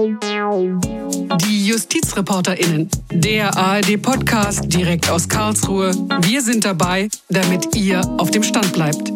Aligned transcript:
Die 0.00 1.66
JustizreporterInnen, 1.66 2.88
der 3.10 3.54
ARD-Podcast 3.54 4.72
direkt 4.72 5.10
aus 5.10 5.28
Karlsruhe. 5.28 5.92
Wir 6.22 6.40
sind 6.40 6.64
dabei, 6.64 7.10
damit 7.28 7.76
ihr 7.76 8.00
auf 8.16 8.30
dem 8.30 8.42
Stand 8.42 8.72
bleibt. 8.72 9.12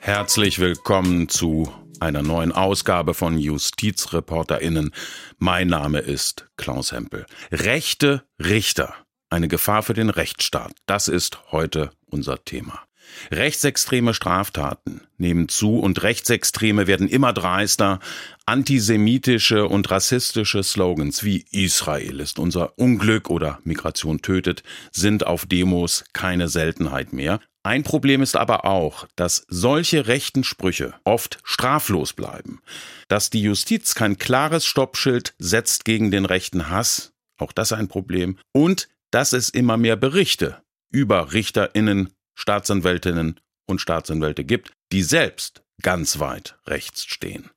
Herzlich 0.00 0.58
willkommen 0.58 1.28
zu 1.28 1.72
einer 2.00 2.22
neuen 2.22 2.50
Ausgabe 2.50 3.14
von 3.14 3.38
JustizreporterInnen. 3.38 4.90
Mein 5.38 5.68
Name 5.68 6.00
ist 6.00 6.48
Klaus 6.56 6.90
Hempel. 6.90 7.26
Rechte 7.52 8.24
Richter. 8.40 8.96
Eine 9.30 9.46
Gefahr 9.46 9.84
für 9.84 9.94
den 9.94 10.10
Rechtsstaat. 10.10 10.72
Das 10.86 11.06
ist 11.06 11.52
heute 11.52 11.92
unser 12.06 12.44
Thema. 12.44 12.82
Rechtsextreme 13.30 14.14
Straftaten 14.14 15.02
nehmen 15.18 15.48
zu 15.48 15.78
und 15.78 16.02
Rechtsextreme 16.02 16.86
werden 16.86 17.08
immer 17.08 17.32
dreister. 17.32 18.00
Antisemitische 18.44 19.68
und 19.68 19.88
rassistische 19.90 20.64
Slogans 20.64 21.22
wie 21.22 21.44
Israel 21.52 22.18
ist 22.18 22.40
unser 22.40 22.76
Unglück 22.76 23.30
oder 23.30 23.60
Migration 23.62 24.20
tötet 24.20 24.64
sind 24.90 25.24
auf 25.24 25.46
Demos 25.46 26.04
keine 26.12 26.48
Seltenheit 26.48 27.12
mehr. 27.12 27.40
Ein 27.62 27.84
Problem 27.84 28.20
ist 28.20 28.34
aber 28.34 28.64
auch, 28.64 29.06
dass 29.14 29.46
solche 29.48 30.08
rechten 30.08 30.42
Sprüche 30.42 30.94
oft 31.04 31.38
straflos 31.44 32.14
bleiben, 32.14 32.60
dass 33.06 33.30
die 33.30 33.42
Justiz 33.42 33.94
kein 33.94 34.18
klares 34.18 34.66
Stoppschild 34.66 35.34
setzt 35.38 35.84
gegen 35.84 36.10
den 36.10 36.24
rechten 36.24 36.68
Hass, 36.68 37.12
auch 37.38 37.52
das 37.52 37.72
ein 37.72 37.86
Problem, 37.86 38.38
und 38.52 38.88
dass 39.12 39.32
es 39.32 39.50
immer 39.50 39.76
mehr 39.76 39.94
Berichte 39.94 40.60
über 40.90 41.32
Richterinnen 41.32 42.10
Staatsanwältinnen 42.34 43.38
und 43.66 43.80
Staatsanwälte 43.80 44.44
gibt, 44.44 44.72
die 44.90 45.04
selbst 45.04 45.62
ganz 45.80 46.18
weit 46.18 46.56
rechts 46.66 47.04
stehen. 47.04 47.50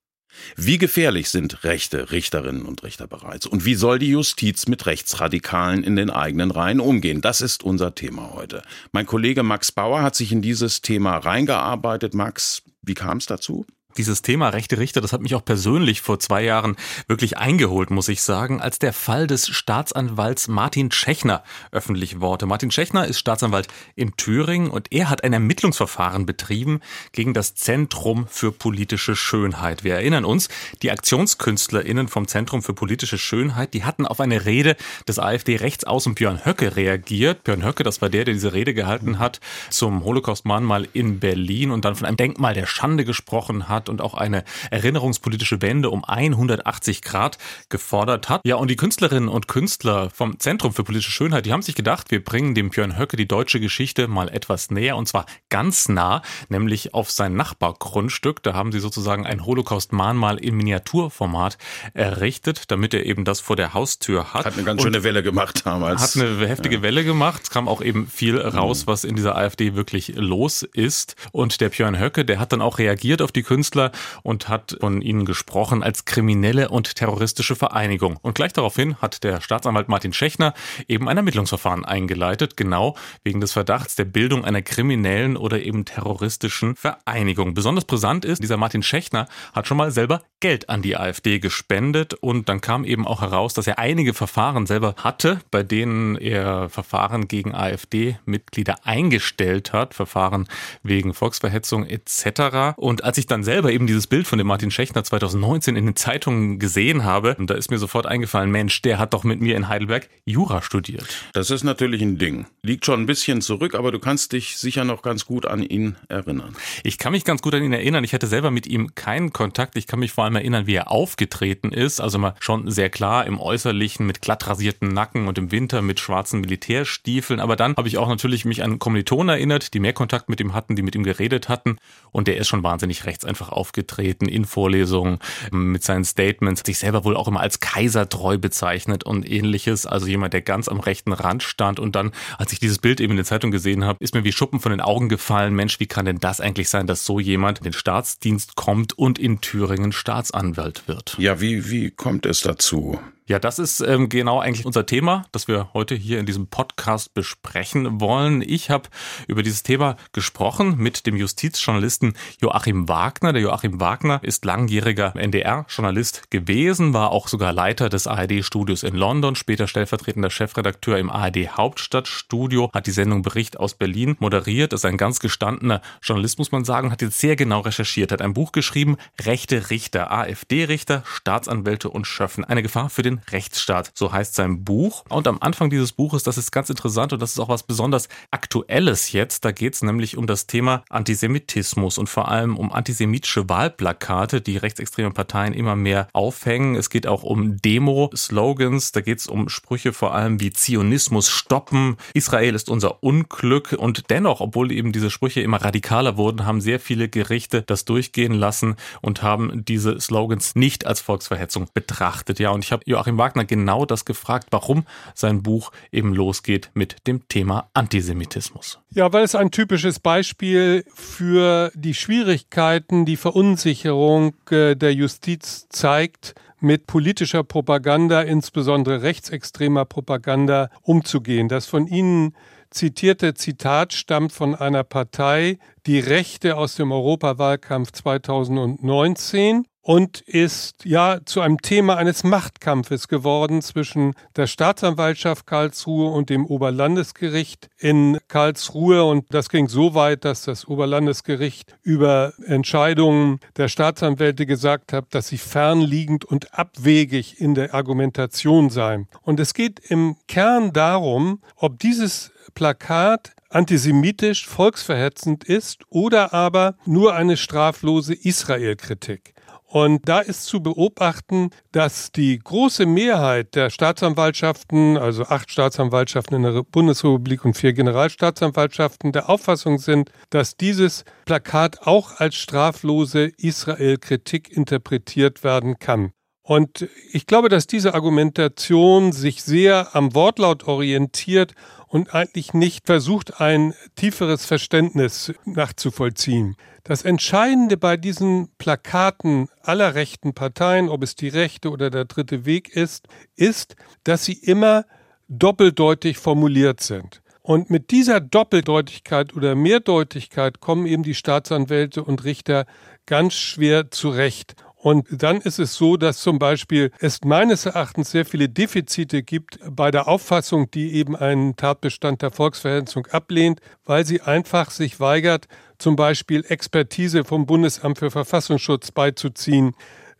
Wie 0.56 0.78
gefährlich 0.78 1.30
sind 1.30 1.64
rechte 1.64 2.12
Richterinnen 2.12 2.64
und 2.64 2.84
Richter 2.84 3.08
bereits? 3.08 3.46
Und 3.46 3.66
wie 3.66 3.76
soll 3.76 4.00
die 4.00 4.10
Justiz 4.10 4.68
mit 4.68 4.86
Rechtsradikalen 4.86 5.84
in 5.84 5.96
den 5.96 6.10
eigenen 6.10 6.52
Reihen 6.52 6.80
umgehen? 6.80 7.22
Das 7.22 7.42
ist 7.42 7.64
unser 7.64 7.96
Thema 7.96 8.32
heute. 8.34 8.62
Mein 8.92 9.06
Kollege 9.06 9.44
Max 9.44 9.72
Bauer 9.72 10.02
hat 10.02 10.16
sich 10.16 10.32
in 10.32 10.42
dieses 10.42 10.82
Thema 10.82 11.18
reingearbeitet. 11.18 12.14
Max, 12.14 12.64
wie 12.82 12.94
kam 12.94 13.18
es 13.18 13.26
dazu? 13.26 13.66
Dieses 13.98 14.22
Thema 14.22 14.50
rechte 14.50 14.78
Richter, 14.78 15.00
das 15.00 15.14
hat 15.14 15.22
mich 15.22 15.36
auch 15.36 15.46
persönlich 15.46 16.02
vor 16.02 16.20
zwei 16.20 16.44
Jahren 16.44 16.76
wirklich 17.08 17.38
eingeholt, 17.38 17.92
muss 17.92 18.10
ich 18.10 18.22
sagen, 18.22 18.60
als 18.60 18.78
der 18.78 18.92
Fall 18.92 19.26
des 19.26 19.48
Staatsanwalts 19.48 20.50
Martin 20.50 20.90
Tschechner 20.90 21.44
öffentlich 21.72 22.20
wurde. 22.20 22.46
Martin 22.46 22.72
Tschechner 22.72 23.08
ist 23.08 23.20
Staatsanwalt 23.20 23.70
in 23.96 24.18
Thüringen 24.18 24.70
und 24.70 24.92
er 24.92 25.10
hat 25.10 25.24
ein 25.24 25.32
Ermittlungsverfahren 25.32 26.26
betrieben 26.26 26.82
gegen 27.14 27.34
das 27.34 27.56
Zentrum 27.56 28.28
für 28.28 28.52
politische 28.52 29.16
Schönheit. 29.16 29.86
Wir 29.86 29.96
erinnern 29.96 30.26
uns, 30.26 30.50
die 30.82 30.92
AktionskünstlerInnen 30.92 32.10
vom 32.10 32.28
Zentrum 32.28 32.64
für 32.64 32.74
politische 32.74 33.18
Schönheit, 33.18 33.74
die 33.74 33.86
hatten 33.86 34.06
auf 34.06 34.20
eine 34.20 34.46
Rede 34.46 34.76
des 35.08 35.20
AfD-Rechtsaußen 35.20 36.16
Björn 36.16 36.46
Höcke 36.46 36.76
reagiert. 36.76 37.46
Björn 37.46 37.64
Höcke, 37.64 37.84
das 37.84 38.02
war 38.02 38.10
der, 38.10 38.26
der 38.26 38.34
diese 38.34 38.52
Rede 38.52 38.74
gehalten 38.74 39.20
hat 39.20 39.40
zum 39.70 40.04
Holocaust-Mahnmal 40.04 40.90
in 40.92 41.22
Berlin 41.22 41.72
und 41.72 41.86
dann 41.86 41.96
von 41.96 42.06
einem 42.06 42.18
Denkmal 42.18 42.54
der 42.54 42.66
Schande 42.66 43.06
gesprochen 43.06 43.70
hat 43.70 43.85
hat 43.86 43.90
und 43.90 44.02
auch 44.02 44.14
eine 44.14 44.44
erinnerungspolitische 44.72 45.62
Wende 45.62 45.90
um 45.90 46.04
180 46.04 47.02
Grad 47.02 47.38
gefordert 47.70 48.30
hat. 48.30 48.42
Ja, 48.46 48.56
und 48.56 48.70
die 48.70 48.76
Künstlerinnen 48.76 49.30
und 49.30 49.48
Künstler 49.48 50.10
vom 50.10 50.40
Zentrum 50.40 50.74
für 50.74 50.84
politische 50.84 51.12
Schönheit, 51.12 51.46
die 51.46 51.54
haben 51.54 51.62
sich 51.62 51.76
gedacht, 51.76 52.12
wir 52.12 52.24
bringen 52.24 52.56
dem 52.56 52.70
Björn 52.70 52.98
Höcke 52.98 53.18
die 53.18 53.28
deutsche 53.28 53.60
Geschichte 53.60 54.08
mal 54.08 54.30
etwas 54.30 54.72
näher 54.72 54.98
und 54.98 55.08
zwar 55.08 55.26
ganz 55.50 55.88
nah, 55.90 56.22
nämlich 56.50 56.94
auf 56.94 57.12
sein 57.12 57.36
Nachbargrundstück. 57.36 58.42
Da 58.44 58.54
haben 58.54 58.72
sie 58.72 58.80
sozusagen 58.80 59.26
ein 59.26 59.46
Holocaust-Mahnmal 59.46 60.38
im 60.38 60.58
Miniaturformat 60.58 61.58
errichtet, 61.94 62.72
damit 62.72 62.94
er 62.94 63.06
eben 63.06 63.26
das 63.26 63.40
vor 63.40 63.56
der 63.56 63.74
Haustür 63.74 64.34
hat. 64.34 64.46
Hat 64.46 64.54
eine 64.54 64.64
ganz 64.64 64.82
schöne 64.82 65.04
Welle 65.04 65.24
gemacht 65.24 65.66
damals. 65.66 66.02
Hat 66.02 66.22
eine 66.22 66.48
heftige 66.48 66.78
ja. 66.78 66.82
Welle 66.82 67.04
gemacht. 67.04 67.44
Es 67.44 67.50
kam 67.50 67.68
auch 67.68 67.82
eben 67.82 68.08
viel 68.08 68.40
raus, 68.40 68.88
was 68.88 69.04
in 69.04 69.16
dieser 69.16 69.36
AfD 69.36 69.76
wirklich 69.76 70.14
los 70.16 70.64
ist. 70.64 71.16
Und 71.32 71.62
der 71.62 71.70
Björn 71.70 72.00
Höcke, 72.00 72.26
der 72.26 72.40
hat 72.40 72.52
dann 72.52 72.62
auch 72.62 72.80
reagiert 72.80 73.22
auf 73.22 73.32
die 73.32 73.44
Künstler 73.44 73.75
Künstler 73.76 73.92
und 74.24 74.48
hat 74.48 74.78
von 74.80 75.02
ihnen 75.02 75.26
gesprochen 75.26 75.84
als 75.84 76.06
kriminelle 76.06 76.70
und 76.70 76.96
terroristische 76.96 77.56
Vereinigung. 77.56 78.18
Und 78.22 78.36
gleich 78.36 78.54
daraufhin 78.54 78.96
hat 78.98 79.24
der 79.24 79.42
Staatsanwalt 79.42 79.90
Martin 79.90 80.14
Schechner 80.14 80.54
eben 80.88 81.10
ein 81.10 81.18
Ermittlungsverfahren 81.18 81.86
eingeleitet, 81.86 82.58
genau 82.58 82.96
wegen 83.24 83.42
des 83.42 83.52
Verdachts 83.52 83.96
der 83.96 84.06
Bildung 84.06 84.46
einer 84.46 84.62
kriminellen 84.62 85.38
oder 85.38 85.62
eben 85.62 85.86
terroristischen 85.86 86.76
Vereinigung. 86.76 87.54
Besonders 87.54 87.86
brisant 87.86 88.26
ist, 88.26 88.42
dieser 88.42 88.58
Martin 88.58 88.84
Schechner 88.84 89.28
hat 89.54 89.68
schon 89.68 89.78
mal 89.78 89.92
selber 89.92 90.22
Geld 90.40 90.70
an 90.70 90.82
die 90.82 90.96
AfD 90.96 91.40
gespendet 91.40 92.14
und 92.14 92.50
dann 92.50 92.62
kam 92.62 92.86
eben 92.86 93.08
auch 93.08 93.22
heraus, 93.22 93.54
dass 93.54 93.68
er 93.68 93.80
einige 93.80 94.14
Verfahren 94.14 94.66
selber 94.66 94.96
hatte, 94.98 95.40
bei 95.52 95.64
denen 95.64 96.16
er 96.16 96.70
Verfahren 96.70 97.28
gegen 97.28 97.54
AfD-Mitglieder 97.54 98.76
eingestellt 98.84 99.74
hat, 99.74 99.94
Verfahren 99.94 100.48
wegen 100.84 101.14
Volksverhetzung 101.14 101.86
etc. 101.86 102.78
Und 102.78 103.04
als 103.04 103.18
ich 103.18 103.26
dann 103.26 103.44
selber 103.44 103.65
selber 103.66 103.74
eben 103.74 103.88
dieses 103.88 104.06
Bild 104.06 104.28
von 104.28 104.38
dem 104.38 104.46
Martin 104.46 104.70
Schechner 104.70 105.04
2019 105.04 105.76
in 105.76 105.86
den 105.86 105.96
Zeitungen 105.96 106.60
gesehen 106.60 107.04
habe, 107.04 107.36
und 107.40 107.50
da 107.50 107.56
ist 107.56 107.72
mir 107.72 107.80
sofort 107.80 108.06
eingefallen, 108.06 108.52
Mensch, 108.52 108.80
der 108.84 109.00
hat 109.00 109.16
doch 109.16 109.24
mit 109.24 109.42
mir 109.42 109.56
in 109.56 109.68
Heidelberg 109.68 110.08
Jura 110.24 110.62
studiert. 110.62 111.08
Das 111.34 111.50
ist 111.50 111.64
natürlich 111.64 112.04
ein 112.04 112.20
Ding. 112.20 112.46
Liegt 112.62 112.86
schon 112.86 113.02
ein 113.02 113.06
bisschen 113.08 113.42
zurück, 113.42 113.74
aber 113.74 113.92
du 113.92 113.98
kannst 113.98 114.34
dich 114.34 114.58
sicher 114.58 114.84
noch 114.84 115.02
ganz 115.02 115.26
gut 115.26 115.48
an 115.48 115.64
ihn 115.64 115.96
erinnern. 116.10 116.56
Ich 116.84 117.00
kann 117.00 117.12
mich 117.12 117.24
ganz 117.26 117.42
gut 117.42 117.56
an 117.56 117.64
ihn 117.64 117.74
erinnern. 117.74 118.04
Ich 118.04 118.14
hatte 118.14 118.28
selber 118.28 118.52
mit 118.52 118.68
ihm 118.68 118.94
keinen 118.94 119.34
Kontakt. 119.34 119.78
Ich 119.78 119.88
kann 119.88 120.00
mich 120.00 120.12
vor 120.12 120.26
allem 120.26 120.36
erinnern, 120.36 120.68
wie 120.68 120.76
er 120.76 120.92
aufgetreten 120.92 121.72
ist. 121.72 122.00
Also 122.00 122.20
mal 122.20 122.36
schon 122.40 122.70
sehr 122.70 122.92
klar 122.92 123.26
im 123.26 123.40
Äußerlichen 123.40 124.06
mit 124.06 124.22
glatt 124.22 124.46
rasierten 124.46 124.90
Nacken 124.90 125.28
und 125.28 125.40
im 125.40 125.52
Winter 125.52 125.82
mit 125.82 126.00
schwarzen 126.00 126.42
Militärstiefeln. 126.42 127.40
Aber 127.40 127.56
dann 127.56 127.76
habe 127.76 127.88
ich 127.88 127.98
auch 127.98 128.10
natürlich 128.10 128.46
mich 128.46 128.62
an 128.62 128.78
Kommilitonen 128.78 129.30
erinnert, 129.30 129.74
die 129.74 129.80
mehr 129.80 129.94
Kontakt 129.94 130.30
mit 130.30 130.40
ihm 130.40 130.54
hatten, 130.54 130.76
die 130.76 130.84
mit 130.84 130.94
ihm 130.94 131.04
geredet 131.04 131.50
hatten. 131.50 131.78
Und 132.12 132.28
der 132.28 132.38
ist 132.38 132.48
schon 132.48 132.62
wahnsinnig 132.62 133.06
rechts 133.06 133.26
einfach 133.26 133.55
aufgetreten 133.56 134.28
in 134.28 134.46
Vorlesungen 134.46 135.20
mit 135.52 135.84
seinen 135.84 136.06
Statements, 136.06 136.64
sich 136.66 136.80
selber 136.80 137.04
wohl 137.04 137.16
auch 137.16 137.28
immer 137.28 137.40
als 137.40 137.60
kaisertreu 137.60 138.38
bezeichnet 138.38 139.04
und 139.04 139.30
ähnliches. 139.30 139.86
Also 139.86 140.08
jemand, 140.08 140.34
der 140.34 140.42
ganz 140.42 140.68
am 140.68 140.80
rechten 140.80 141.14
Rand 141.14 141.44
stand. 141.44 141.80
Und 141.80 141.96
dann, 141.96 142.12
als 142.38 142.54
ich 142.54 142.60
dieses 142.60 142.80
Bild 142.80 143.00
eben 143.00 143.12
in 143.12 143.18
der 143.18 143.26
Zeitung 143.26 143.52
gesehen 143.52 143.86
habe, 143.86 144.04
ist 144.04 144.14
mir 144.14 144.24
wie 144.24 144.32
Schuppen 144.32 144.60
von 144.60 144.72
den 144.72 144.82
Augen 144.82 145.10
gefallen. 145.10 145.56
Mensch, 145.56 145.80
wie 145.80 145.88
kann 145.88 146.06
denn 146.06 146.20
das 146.20 146.42
eigentlich 146.42 146.70
sein, 146.70 146.88
dass 146.88 147.06
so 147.06 147.20
jemand 147.20 147.60
in 147.60 147.64
den 147.66 147.74
Staatsdienst 147.74 148.56
kommt 148.56 148.98
und 148.98 149.20
in 149.20 149.42
Thüringen 149.42 149.92
Staatsanwalt 149.92 150.88
wird? 150.88 151.16
Ja, 151.18 151.42
wie, 151.42 151.70
wie 151.70 151.92
kommt 151.92 152.26
es 152.26 152.42
dazu? 152.42 153.00
Ja, 153.28 153.40
das 153.40 153.58
ist 153.58 153.82
ähm, 153.82 154.08
genau 154.08 154.40
eigentlich 154.40 154.68
unser 154.68 154.86
Thema, 154.86 155.26
das 155.32 155.48
wir 155.48 155.74
heute 155.74 155.96
hier 155.96 156.20
in 156.20 156.28
diesem 156.28 156.46
Podcast 156.46 157.16
besprechen 157.16 158.00
wollen. 158.00 158.44
Ich 158.44 158.70
habe 158.70 158.88
über 159.28 159.42
dieses 159.42 159.64
Thema 159.64 159.96
gesprochen 160.14 160.76
mit 160.78 161.08
dem 161.08 161.16
Justizjournalisten 161.16 162.14
Joachim 162.40 162.88
Wagner. 162.88 163.34
Der 163.34 163.42
Joachim 163.42 163.80
Wagner 163.80 164.20
ist 164.22 164.46
langjähriger 164.46 165.16
NDR-Journalist 165.16 166.30
gewesen, 166.30 166.94
war 166.94 167.12
auch 167.12 167.28
sogar 167.28 167.52
Leiter 167.52 167.90
des 167.90 168.06
ARD-Studios 168.06 168.84
in 168.84 168.94
London, 168.94 169.34
später 169.34 169.68
stellvertretender 169.68 170.30
Chefredakteur 170.30 171.00
im 171.00 171.10
ARD-Hauptstadtstudio, 171.10 172.70
hat 172.76 172.86
die 172.86 172.92
Sendung 172.92 173.24
Bericht 173.24 173.60
aus 173.60 173.74
Berlin 173.74 174.18
moderiert, 174.20 174.72
ist 174.72 174.86
ein 174.86 174.98
ganz 174.98 175.20
gestandener 175.20 175.82
Journalist, 176.04 176.38
muss 176.38 176.52
man 176.52 176.64
sagen, 176.64 176.92
hat 176.92 177.02
jetzt 177.02 177.18
sehr 177.18 177.36
genau 177.36 177.62
recherchiert, 177.62 178.12
hat 178.12 178.22
ein 178.22 178.36
Buch 178.36 178.52
geschrieben, 178.52 178.98
Rechte 179.20 179.72
Richter, 179.72 180.12
AfD-Richter, 180.12 181.02
Staatsanwälte 181.08 181.90
und 181.90 182.06
Schöffen. 182.06 182.46
Eine 182.46 182.62
Gefahr 182.62 182.92
für 182.92 183.02
den 183.02 183.15
den 183.16 183.22
Rechtsstaat. 183.30 183.92
So 183.94 184.12
heißt 184.12 184.36
sein 184.36 184.64
Buch. 184.64 185.04
Und 185.10 185.28
am 185.28 185.38
Anfang 185.42 185.70
dieses 185.70 185.92
Buches, 185.92 186.24
das 186.24 186.38
ist 186.38 186.52
ganz 186.52 186.70
interessant 186.70 187.14
und 187.14 187.22
das 187.22 187.32
ist 187.32 187.40
auch 187.40 187.50
was 187.50 187.64
besonders 187.64 188.10
Aktuelles 188.32 189.12
jetzt. 189.12 189.46
Da 189.46 189.52
geht 189.52 189.76
es 189.76 189.82
nämlich 189.82 190.18
um 190.18 190.28
das 190.28 190.48
Thema 190.48 190.84
Antisemitismus 190.90 191.98
und 191.98 192.10
vor 192.10 192.30
allem 192.30 192.58
um 192.58 192.72
antisemitische 192.72 193.50
Wahlplakate, 193.50 194.42
die 194.42 194.58
rechtsextreme 194.58 195.12
Parteien 195.12 195.54
immer 195.54 195.76
mehr 195.76 196.08
aufhängen. 196.14 196.76
Es 196.76 196.90
geht 196.90 197.08
auch 197.08 197.24
um 197.24 197.58
Demo-Slogans. 197.58 198.92
Da 198.92 199.02
geht 199.02 199.20
es 199.20 199.28
um 199.28 199.50
Sprüche 199.50 199.94
vor 199.94 200.14
allem 200.14 200.40
wie 200.40 200.52
Zionismus 200.52 201.30
stoppen, 201.30 201.98
Israel 202.14 202.56
ist 202.56 202.70
unser 202.70 203.04
Unglück. 203.04 203.74
Und 203.78 204.10
dennoch, 204.10 204.42
obwohl 204.42 204.72
eben 204.72 204.92
diese 204.92 205.12
Sprüche 205.12 205.42
immer 205.42 205.62
radikaler 205.62 206.18
wurden, 206.18 206.46
haben 206.46 206.62
sehr 206.62 206.80
viele 206.80 207.10
Gerichte 207.10 207.62
das 207.62 207.86
durchgehen 207.86 208.34
lassen 208.34 208.76
und 209.02 209.22
haben 209.22 209.64
diese 209.66 210.00
Slogans 210.00 210.56
nicht 210.56 210.86
als 210.86 211.02
Volksverhetzung 211.02 211.68
betrachtet. 211.74 212.40
Ja, 212.40 212.50
und 212.50 212.64
ich 212.64 212.72
habe 212.72 212.84
Joachim 212.86 213.05
Wagner 213.18 213.46
genau 213.46 213.86
das 213.86 214.06
gefragt, 214.06 214.48
warum 214.52 214.86
sein 215.14 215.44
Buch 215.44 215.72
eben 215.92 216.14
losgeht 216.14 216.72
mit 216.74 217.08
dem 217.08 217.28
Thema 217.28 217.70
Antisemitismus. 217.74 218.80
Ja, 218.92 219.12
weil 219.14 219.24
es 219.24 219.36
ein 219.36 219.52
typisches 219.52 220.00
Beispiel 220.00 220.84
für 220.94 221.72
die 221.76 221.94
Schwierigkeiten, 221.94 223.06
die 223.06 223.18
Verunsicherung 223.18 224.34
äh, 224.50 224.76
der 224.76 224.94
Justiz 224.94 225.68
zeigt, 225.70 226.36
mit 226.60 226.88
politischer 226.88 227.44
Propaganda, 227.44 228.22
insbesondere 228.22 229.02
rechtsextremer 229.02 229.86
Propaganda, 229.86 230.70
umzugehen. 230.82 231.48
Das 231.48 231.68
von 231.68 231.86
Ihnen 231.88 232.34
zitierte 232.72 233.34
Zitat 233.34 233.94
stammt 233.94 234.32
von 234.32 234.56
einer 234.56 234.84
Partei, 234.84 235.60
die 235.86 236.00
Rechte 236.00 236.58
aus 236.58 236.76
dem 236.76 236.92
Europawahlkampf 236.92 237.92
2019 237.92 239.66
und 239.86 240.22
ist 240.22 240.84
ja 240.84 241.20
zu 241.26 241.42
einem 241.42 241.62
Thema 241.62 241.98
eines 241.98 242.24
Machtkampfes 242.24 243.08
geworden 243.08 243.62
zwischen 243.62 244.16
der 244.36 244.48
Staatsanwaltschaft 244.48 245.46
Karlsruhe 245.46 246.10
und 246.10 246.32
dem 246.32 246.48
Oberlandesgericht 246.48 247.70
in 247.78 248.18
Karlsruhe. 248.28 249.04
Und 249.04 249.32
das 249.32 249.48
ging 249.48 249.68
so 249.68 249.94
weit, 249.94 250.26
dass 250.26 250.42
das 250.42 250.68
Oberlandesgericht 250.68 251.78
über 251.84 252.34
Entscheidungen 252.48 253.40
der 253.58 253.68
Staatsanwälte 253.68 254.48
gesagt 254.48 254.92
hat, 254.92 255.06
dass 255.12 255.28
sie 255.28 255.38
fernliegend 255.38 256.26
und 256.26 256.58
abwegig 256.58 257.40
in 257.40 257.54
der 257.54 257.76
Argumentation 257.76 258.72
seien. 258.72 259.08
Und 259.22 259.40
es 259.40 259.54
geht 259.54 259.80
im 259.80 260.16
Kern 260.28 260.74
darum, 260.74 261.42
ob 261.58 261.78
dieses 261.78 262.32
Plakat 262.56 263.34
antisemitisch, 263.52 264.48
volksverhetzend 264.48 265.44
ist 265.44 265.84
oder 265.90 266.34
aber 266.34 266.76
nur 266.86 267.14
eine 267.14 267.38
straflose 267.38 268.16
Israel-Kritik. 268.16 269.35
Und 269.76 270.08
da 270.08 270.20
ist 270.20 270.46
zu 270.46 270.64
beobachten, 270.64 271.50
dass 271.74 272.14
die 272.14 272.40
große 272.40 272.86
Mehrheit 272.86 273.56
der 273.56 273.70
Staatsanwaltschaften, 273.70 274.98
also 274.98 275.26
acht 275.26 275.52
Staatsanwaltschaften 275.52 276.38
in 276.38 276.44
der 276.44 276.64
Bundesrepublik 276.64 277.44
und 277.44 277.58
vier 277.58 277.74
Generalstaatsanwaltschaften, 277.74 279.12
der 279.12 279.28
Auffassung 279.28 279.78
sind, 279.78 280.12
dass 280.30 280.56
dieses 280.56 281.04
Plakat 281.26 281.86
auch 281.86 282.22
als 282.22 282.36
straflose 282.36 283.34
Israel-Kritik 283.36 284.50
interpretiert 284.50 285.44
werden 285.44 285.78
kann. 285.78 286.14
Und 286.48 286.88
ich 287.12 287.26
glaube, 287.26 287.50
dass 287.50 287.66
diese 287.66 287.96
Argumentation 287.96 289.12
sich 289.14 289.42
sehr 289.42 289.96
am 289.96 290.14
Wortlaut 290.14 290.66
orientiert 290.66 291.56
und 291.88 292.14
eigentlich 292.14 292.54
nicht 292.54 292.86
versucht, 292.86 293.42
ein 293.42 293.74
tieferes 293.96 294.46
Verständnis 294.46 295.34
nachzuvollziehen. 295.46 296.56
Das 296.84 297.02
Entscheidende 297.02 297.78
bei 297.78 297.98
diesen 297.98 298.50
Plakaten 298.60 299.50
aller 299.64 299.96
rechten 299.96 300.36
Parteien, 300.36 300.88
ob 300.88 301.02
es 301.02 301.16
die 301.16 301.30
rechte 301.30 301.72
oder 301.72 301.90
der 301.90 302.06
dritte 302.06 302.46
Weg 302.46 302.70
ist, 302.70 303.08
ist, 303.36 303.76
dass 304.04 304.24
sie 304.24 304.34
immer 304.34 304.86
doppeldeutig 305.28 306.20
formuliert 306.20 306.80
sind. 306.80 307.24
Und 307.42 307.72
mit 307.72 307.90
dieser 307.90 308.20
Doppeldeutigkeit 308.20 309.36
oder 309.36 309.56
Mehrdeutigkeit 309.56 310.60
kommen 310.60 310.86
eben 310.86 311.02
die 311.02 311.16
Staatsanwälte 311.16 312.04
und 312.04 312.24
Richter 312.24 312.68
ganz 313.08 313.34
schwer 313.34 313.90
zurecht. 313.90 314.56
Und 314.86 315.08
dann 315.10 315.42
ist 315.42 315.58
es 315.58 315.74
so, 315.74 315.98
dass 315.98 316.20
zum 316.20 316.38
Beispiel 316.38 316.92
es 317.00 317.22
meines 317.24 317.66
Erachtens 317.66 318.12
sehr 318.12 318.24
viele 318.24 318.50
Defizite 318.50 319.24
gibt 319.24 319.58
bei 319.68 319.90
der 319.90 320.08
Auffassung, 320.08 320.70
die 320.70 320.94
eben 320.94 321.16
einen 321.16 321.56
Tatbestand 321.56 322.22
der 322.22 322.30
Volksverhetzung 322.30 323.08
ablehnt, 323.08 323.62
weil 323.84 324.06
sie 324.06 324.22
einfach 324.22 324.70
sich 324.70 325.00
weigert, 325.00 325.48
zum 325.80 325.96
Beispiel 325.96 326.46
Expertise 326.48 327.24
vom 327.24 327.48
Bundesamt 327.48 327.98
für 327.98 328.12
Verfassungsschutz 328.12 328.92
beizuziehen 328.92 329.74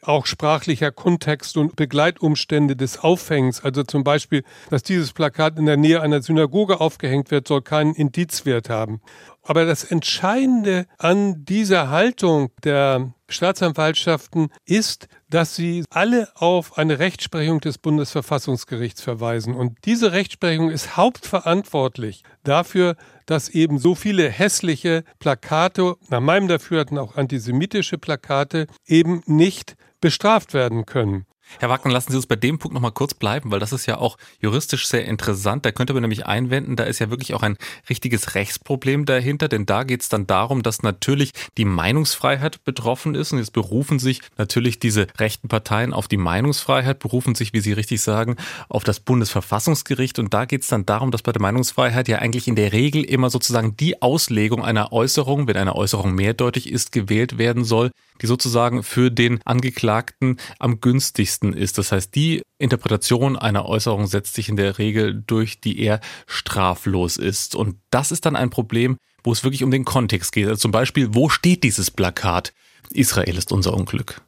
auch 0.08 0.26
sprachlicher 0.26 0.92
Kontext 0.92 1.58
und 1.58 1.76
Begleitumstände 1.76 2.76
des 2.76 3.00
Aufhängens. 3.00 3.64
Also 3.64 3.84
zum 3.84 4.04
Beispiel, 4.04 4.44
dass 4.70 4.84
dieses 4.84 5.14
Plakat 5.14 5.58
in 5.58 5.66
der 5.66 5.78
Nähe 5.78 6.02
einer 6.02 6.22
Synagoge 6.22 6.80
aufgehängt 6.80 7.32
wird, 7.32 7.48
soll 7.48 7.62
keinen 7.62 7.96
Indizwert 7.96 8.70
haben. 8.70 9.02
Aber 9.48 9.66
das 9.66 9.84
Entscheidende 9.84 10.88
an 10.98 11.46
dieser 11.46 11.90
Haltung 11.92 12.50
der 12.64 13.14
Staatsanwaltschaften 13.30 14.50
ist, 14.66 15.08
dass 15.30 15.56
sie 15.56 15.84
alle 15.92 16.30
auf 16.34 16.80
eine 16.80 16.98
Rechtsprechung 16.98 17.60
des 17.60 17.78
Bundesverfassungsgerichts 17.78 19.02
verweisen. 19.02 19.54
Und 19.54 19.78
diese 19.86 20.14
Rechtsprechung 20.14 20.72
ist 20.72 20.98
hauptverantwortlich 20.98 22.24
dafür, 22.44 22.96
dass 23.28 23.50
eben 23.50 23.78
so 23.78 23.94
viele 23.94 24.30
hässliche 24.30 25.04
Plakate, 25.20 25.96
nach 26.10 26.22
meinem 26.22 26.48
Dafürhalten 26.48 26.98
auch 26.98 27.16
antisemitische 27.16 28.00
Plakate, 28.00 28.66
eben 28.88 29.22
nicht 29.28 29.76
bestraft 30.02 30.56
werden 30.56 30.88
können. 30.88 31.26
Herr 31.60 31.70
Wagner, 31.70 31.92
lassen 31.92 32.12
Sie 32.12 32.18
uns 32.18 32.26
bei 32.26 32.36
dem 32.36 32.60
Punkt 32.60 32.74
noch 32.74 32.82
mal 32.82 32.92
kurz 32.92 33.14
bleiben, 33.14 33.52
weil 33.52 33.60
das 33.60 33.72
ist 33.72 33.86
ja 33.86 33.98
auch 33.98 34.18
juristisch 34.42 34.88
sehr 34.88 35.06
interessant. 35.06 35.66
Da 35.66 35.72
könnte 35.72 35.94
man 35.94 36.02
nämlich 36.02 36.26
einwenden, 36.26 36.76
da 36.76 36.84
ist 36.84 37.00
ja 37.00 37.10
wirklich 37.10 37.34
auch 37.34 37.44
ein 37.44 37.58
richtiges 37.90 38.36
Rechtsproblem 38.36 39.06
dahinter, 39.06 39.48
denn 39.48 39.66
da 39.66 39.84
geht 39.84 40.02
es 40.02 40.10
dann 40.10 40.28
darum, 40.28 40.64
dass 40.64 40.84
natürlich 40.84 41.32
die 41.58 41.66
Meinungsfreiheit 41.66 42.64
betroffen 42.64 43.16
ist 43.16 43.32
und 43.32 43.40
jetzt 43.40 43.54
berufen 43.54 44.00
sich 44.00 44.22
natürlich 44.38 44.80
diese 44.80 45.08
rechten 45.18 45.48
Parteien 45.48 45.94
auf 45.94 46.08
die 46.08 46.18
Meinungsfreiheit, 46.18 47.00
berufen 47.00 47.36
sich, 47.36 47.54
wie 47.54 47.62
Sie 47.62 47.74
richtig 47.74 48.02
sagen, 48.02 48.36
auf 48.68 48.84
das 48.84 49.00
Bundesverfassungsgericht 49.00 50.20
und 50.20 50.34
da 50.34 50.46
geht 50.46 50.64
es 50.64 50.68
dann 50.68 50.86
darum, 50.86 51.12
dass 51.12 51.22
bei 51.22 51.32
der 51.32 51.42
Meinungsfreiheit 51.42 52.08
ja 52.08 52.20
eigentlich 52.20 52.48
in 52.48 52.56
der 52.56 52.74
Regel 52.74 53.04
immer 53.04 53.30
sozusagen 53.30 53.78
die 53.78 54.02
Auslegung 54.02 54.64
einer 54.64 54.92
Äußerung, 54.92 55.48
wenn 55.48 55.58
eine 55.58 55.76
Äußerung 55.76 56.16
mehrdeutig 56.16 56.72
ist, 56.72 56.92
gewählt 56.92 57.38
werden 57.38 57.64
soll, 57.64 57.92
die 58.22 58.28
sozusagen 58.28 58.84
für 58.84 59.12
den 59.12 59.40
Angeklagten 59.46 60.38
am 60.60 60.82
günstigsten 60.82 61.35
ist. 61.44 61.78
Das 61.78 61.92
heißt, 61.92 62.14
die 62.16 62.42
Interpretation 62.58 63.36
einer 63.36 63.66
Äußerung 63.66 64.08
setzt 64.08 64.36
sich 64.36 64.50
in 64.50 64.56
der 64.56 64.78
Regel 64.78 65.24
durch, 65.26 65.60
die 65.60 65.80
er 65.80 66.00
straflos 66.28 67.18
ist. 67.18 67.56
Und 67.56 67.78
das 67.92 68.12
ist 68.12 68.26
dann 68.26 68.36
ein 68.36 68.50
Problem, 68.50 68.98
wo 69.24 69.32
es 69.32 69.44
wirklich 69.44 69.64
um 69.64 69.72
den 69.72 69.86
Kontext 69.86 70.32
geht. 70.32 70.48
Also 70.48 70.60
zum 70.60 70.72
Beispiel, 70.72 71.14
wo 71.14 71.30
steht 71.30 71.64
dieses 71.64 71.92
Plakat? 71.92 72.54
Israel 72.92 73.38
ist 73.38 73.52
unser 73.52 73.74
Unglück. 73.74 74.22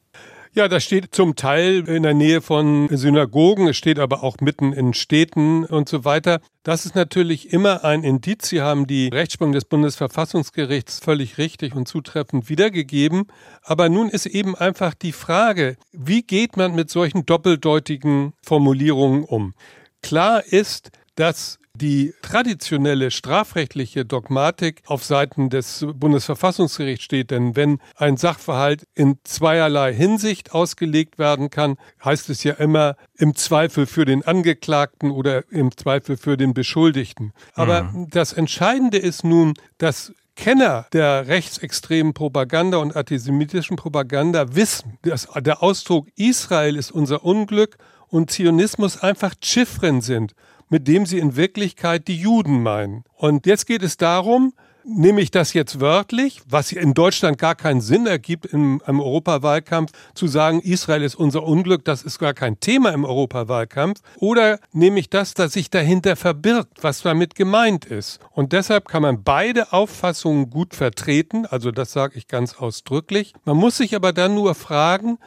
Ja, 0.58 0.66
das 0.66 0.82
steht 0.82 1.14
zum 1.14 1.36
Teil 1.36 1.88
in 1.88 2.02
der 2.02 2.14
Nähe 2.14 2.40
von 2.40 2.88
Synagogen, 2.90 3.68
es 3.68 3.76
steht 3.76 4.00
aber 4.00 4.24
auch 4.24 4.38
mitten 4.40 4.72
in 4.72 4.92
Städten 4.92 5.64
und 5.64 5.88
so 5.88 6.04
weiter. 6.04 6.40
Das 6.64 6.84
ist 6.84 6.96
natürlich 6.96 7.52
immer 7.52 7.84
ein 7.84 8.02
Indiz. 8.02 8.48
Sie 8.48 8.60
haben 8.60 8.88
die 8.88 9.06
Rechtsprechung 9.06 9.52
des 9.52 9.66
Bundesverfassungsgerichts 9.66 10.98
völlig 10.98 11.38
richtig 11.38 11.76
und 11.76 11.86
zutreffend 11.86 12.48
wiedergegeben. 12.48 13.28
Aber 13.62 13.88
nun 13.88 14.08
ist 14.08 14.26
eben 14.26 14.56
einfach 14.56 14.94
die 14.94 15.12
Frage, 15.12 15.76
wie 15.92 16.22
geht 16.22 16.56
man 16.56 16.74
mit 16.74 16.90
solchen 16.90 17.24
doppeldeutigen 17.24 18.32
Formulierungen 18.44 19.22
um? 19.22 19.54
Klar 20.02 20.42
ist, 20.44 20.90
dass 21.14 21.60
die 21.78 22.12
traditionelle 22.22 23.10
strafrechtliche 23.10 24.04
Dogmatik 24.04 24.82
auf 24.86 25.04
Seiten 25.04 25.48
des 25.48 25.86
Bundesverfassungsgerichts 25.94 27.04
steht. 27.04 27.30
Denn 27.30 27.56
wenn 27.56 27.78
ein 27.96 28.16
Sachverhalt 28.16 28.86
in 28.94 29.18
zweierlei 29.24 29.94
Hinsicht 29.94 30.52
ausgelegt 30.52 31.18
werden 31.18 31.50
kann, 31.50 31.76
heißt 32.04 32.28
es 32.30 32.42
ja 32.44 32.54
immer 32.54 32.96
im 33.16 33.34
Zweifel 33.34 33.86
für 33.86 34.04
den 34.04 34.24
Angeklagten 34.24 35.10
oder 35.10 35.50
im 35.50 35.76
Zweifel 35.76 36.16
für 36.16 36.36
den 36.36 36.52
Beschuldigten. 36.52 37.32
Aber 37.54 37.84
mhm. 37.84 38.08
das 38.10 38.32
Entscheidende 38.32 38.98
ist 38.98 39.24
nun, 39.24 39.54
dass 39.78 40.12
Kenner 40.34 40.86
der 40.92 41.26
rechtsextremen 41.26 42.14
Propaganda 42.14 42.78
und 42.78 42.94
antisemitischen 42.94 43.76
Propaganda 43.76 44.54
wissen, 44.54 44.98
dass 45.02 45.28
der 45.36 45.62
Ausdruck 45.62 46.08
Israel 46.16 46.76
ist 46.76 46.92
unser 46.92 47.24
Unglück 47.24 47.76
und 48.06 48.30
Zionismus 48.30 49.02
einfach 49.02 49.34
Chiffren 49.42 50.00
sind 50.00 50.34
mit 50.68 50.88
dem 50.88 51.06
sie 51.06 51.18
in 51.18 51.36
Wirklichkeit 51.36 52.08
die 52.08 52.16
Juden 52.16 52.62
meinen. 52.62 53.04
Und 53.16 53.46
jetzt 53.46 53.66
geht 53.66 53.82
es 53.82 53.96
darum, 53.96 54.52
nehme 54.88 55.20
ich 55.20 55.30
das 55.30 55.52
jetzt 55.52 55.80
wörtlich, 55.80 56.40
was 56.48 56.72
in 56.72 56.94
Deutschland 56.94 57.38
gar 57.38 57.54
keinen 57.54 57.80
Sinn 57.80 58.06
ergibt 58.06 58.46
im, 58.46 58.80
im, 58.86 59.00
Europawahlkampf, 59.00 59.92
zu 60.14 60.26
sagen, 60.26 60.60
Israel 60.60 61.02
ist 61.02 61.14
unser 61.14 61.42
Unglück, 61.44 61.84
das 61.84 62.02
ist 62.02 62.18
gar 62.18 62.34
kein 62.34 62.58
Thema 62.58 62.90
im 62.90 63.04
Europawahlkampf, 63.04 64.00
oder 64.16 64.58
nehme 64.72 64.98
ich 64.98 65.10
das, 65.10 65.34
das 65.34 65.52
sich 65.52 65.70
dahinter 65.70 66.16
verbirgt, 66.16 66.82
was 66.82 67.02
damit 67.02 67.34
gemeint 67.34 67.84
ist. 67.84 68.20
Und 68.30 68.52
deshalb 68.52 68.88
kann 68.88 69.02
man 69.02 69.22
beide 69.22 69.72
Auffassungen 69.72 70.50
gut 70.50 70.74
vertreten, 70.74 71.44
also 71.46 71.70
das 71.70 71.92
sage 71.92 72.16
ich 72.16 72.26
ganz 72.26 72.54
ausdrücklich. 72.54 73.34
Man 73.44 73.56
muss 73.56 73.76
sich 73.76 73.94
aber 73.94 74.12
dann 74.12 74.34
nur 74.34 74.54
fragen, 74.54 75.18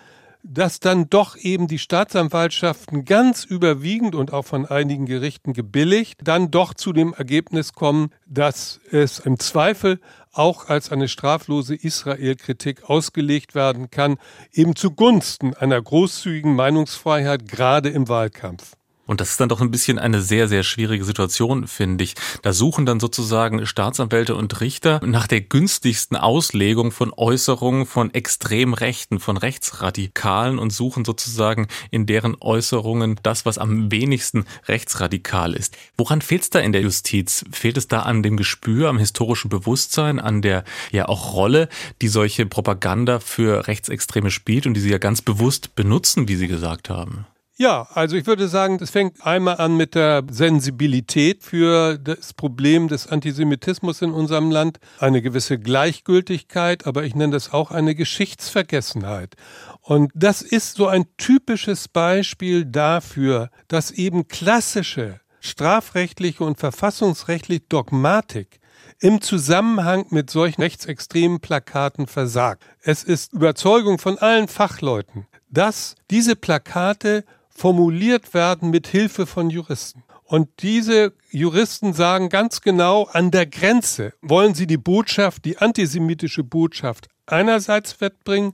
dass 0.43 0.79
dann 0.79 1.09
doch 1.09 1.37
eben 1.37 1.67
die 1.67 1.79
Staatsanwaltschaften 1.79 3.05
ganz 3.05 3.43
überwiegend 3.43 4.15
und 4.15 4.33
auch 4.33 4.45
von 4.45 4.65
einigen 4.65 5.05
Gerichten 5.05 5.53
gebilligt, 5.53 6.19
dann 6.23 6.51
doch 6.51 6.73
zu 6.73 6.93
dem 6.93 7.13
Ergebnis 7.13 7.73
kommen, 7.73 8.11
dass 8.25 8.79
es 8.91 9.19
im 9.19 9.39
Zweifel 9.39 9.99
auch 10.31 10.69
als 10.69 10.91
eine 10.91 11.07
straflose 11.07 11.75
Israel-Kritik 11.75 12.89
ausgelegt 12.89 13.53
werden 13.55 13.91
kann, 13.91 14.17
eben 14.53 14.75
zugunsten 14.75 15.53
einer 15.53 15.81
großzügigen 15.81 16.55
Meinungsfreiheit, 16.55 17.47
gerade 17.47 17.89
im 17.89 18.07
Wahlkampf. 18.07 18.73
Und 19.07 19.19
das 19.19 19.31
ist 19.31 19.39
dann 19.39 19.49
doch 19.49 19.61
ein 19.61 19.71
bisschen 19.71 19.99
eine 19.99 20.21
sehr, 20.21 20.47
sehr 20.47 20.63
schwierige 20.63 21.03
Situation, 21.03 21.67
finde 21.67 22.03
ich. 22.03 22.15
Da 22.43 22.53
suchen 22.53 22.85
dann 22.85 22.99
sozusagen 22.99 23.65
Staatsanwälte 23.65 24.35
und 24.35 24.61
Richter 24.61 25.01
nach 25.03 25.27
der 25.27 25.41
günstigsten 25.41 26.15
Auslegung 26.15 26.91
von 26.91 27.11
Äußerungen 27.15 27.85
von 27.85 28.13
Extremrechten, 28.13 29.19
von 29.19 29.37
Rechtsradikalen 29.37 30.59
und 30.59 30.71
suchen 30.71 31.03
sozusagen 31.03 31.67
in 31.89 32.05
deren 32.05 32.35
Äußerungen 32.39 33.19
das, 33.23 33.45
was 33.45 33.57
am 33.57 33.91
wenigsten 33.91 34.45
rechtsradikal 34.67 35.53
ist. 35.53 35.75
Woran 35.97 36.21
fehlt 36.21 36.43
es 36.43 36.49
da 36.49 36.59
in 36.59 36.71
der 36.71 36.81
Justiz? 36.81 37.43
Fehlt 37.51 37.77
es 37.77 37.87
da 37.87 38.03
an 38.03 38.23
dem 38.23 38.37
Gespür, 38.37 38.89
am 38.89 38.99
historischen 38.99 39.49
Bewusstsein, 39.49 40.19
an 40.19 40.41
der 40.41 40.63
ja 40.91 41.07
auch 41.07 41.33
Rolle, 41.33 41.69
die 42.01 42.07
solche 42.07 42.45
Propaganda 42.45 43.19
für 43.19 43.67
Rechtsextreme 43.67 44.31
spielt 44.31 44.67
und 44.67 44.75
die 44.75 44.81
sie 44.81 44.91
ja 44.91 44.99
ganz 44.99 45.21
bewusst 45.21 45.75
benutzen, 45.75 46.27
wie 46.27 46.35
Sie 46.35 46.47
gesagt 46.47 46.89
haben? 46.89 47.25
Ja, 47.61 47.87
also 47.93 48.15
ich 48.15 48.25
würde 48.25 48.47
sagen, 48.47 48.79
es 48.81 48.89
fängt 48.89 49.23
einmal 49.23 49.57
an 49.57 49.77
mit 49.77 49.93
der 49.93 50.23
Sensibilität 50.31 51.43
für 51.43 51.99
das 51.99 52.33
Problem 52.33 52.87
des 52.87 53.05
Antisemitismus 53.05 54.01
in 54.01 54.13
unserem 54.13 54.49
Land, 54.49 54.79
eine 54.97 55.21
gewisse 55.21 55.59
Gleichgültigkeit, 55.59 56.87
aber 56.87 57.03
ich 57.03 57.13
nenne 57.13 57.33
das 57.33 57.53
auch 57.53 57.69
eine 57.69 57.93
Geschichtsvergessenheit. 57.93 59.35
Und 59.79 60.11
das 60.15 60.41
ist 60.41 60.73
so 60.73 60.87
ein 60.87 61.05
typisches 61.17 61.87
Beispiel 61.87 62.65
dafür, 62.65 63.51
dass 63.67 63.91
eben 63.91 64.27
klassische 64.27 65.19
strafrechtliche 65.39 66.43
und 66.43 66.57
verfassungsrechtliche 66.57 67.65
Dogmatik 67.69 68.59
im 68.99 69.21
Zusammenhang 69.21 70.07
mit 70.09 70.31
solchen 70.31 70.63
rechtsextremen 70.63 71.39
Plakaten 71.41 72.07
versagt. 72.07 72.63
Es 72.81 73.03
ist 73.03 73.33
Überzeugung 73.33 73.99
von 73.99 74.17
allen 74.17 74.47
Fachleuten, 74.47 75.27
dass 75.51 75.93
diese 76.09 76.35
Plakate 76.35 77.23
formuliert 77.53 78.33
werden 78.33 78.69
mit 78.69 78.87
Hilfe 78.87 79.25
von 79.25 79.49
Juristen. 79.49 80.03
Und 80.23 80.47
diese 80.61 81.13
Juristen 81.29 81.93
sagen 81.93 82.29
ganz 82.29 82.61
genau, 82.61 83.03
an 83.11 83.31
der 83.31 83.45
Grenze 83.45 84.13
wollen 84.21 84.53
sie 84.53 84.65
die 84.65 84.77
Botschaft, 84.77 85.43
die 85.43 85.57
antisemitische 85.57 86.43
Botschaft 86.43 87.09
einerseits 87.25 87.99
wettbringen, 87.99 88.53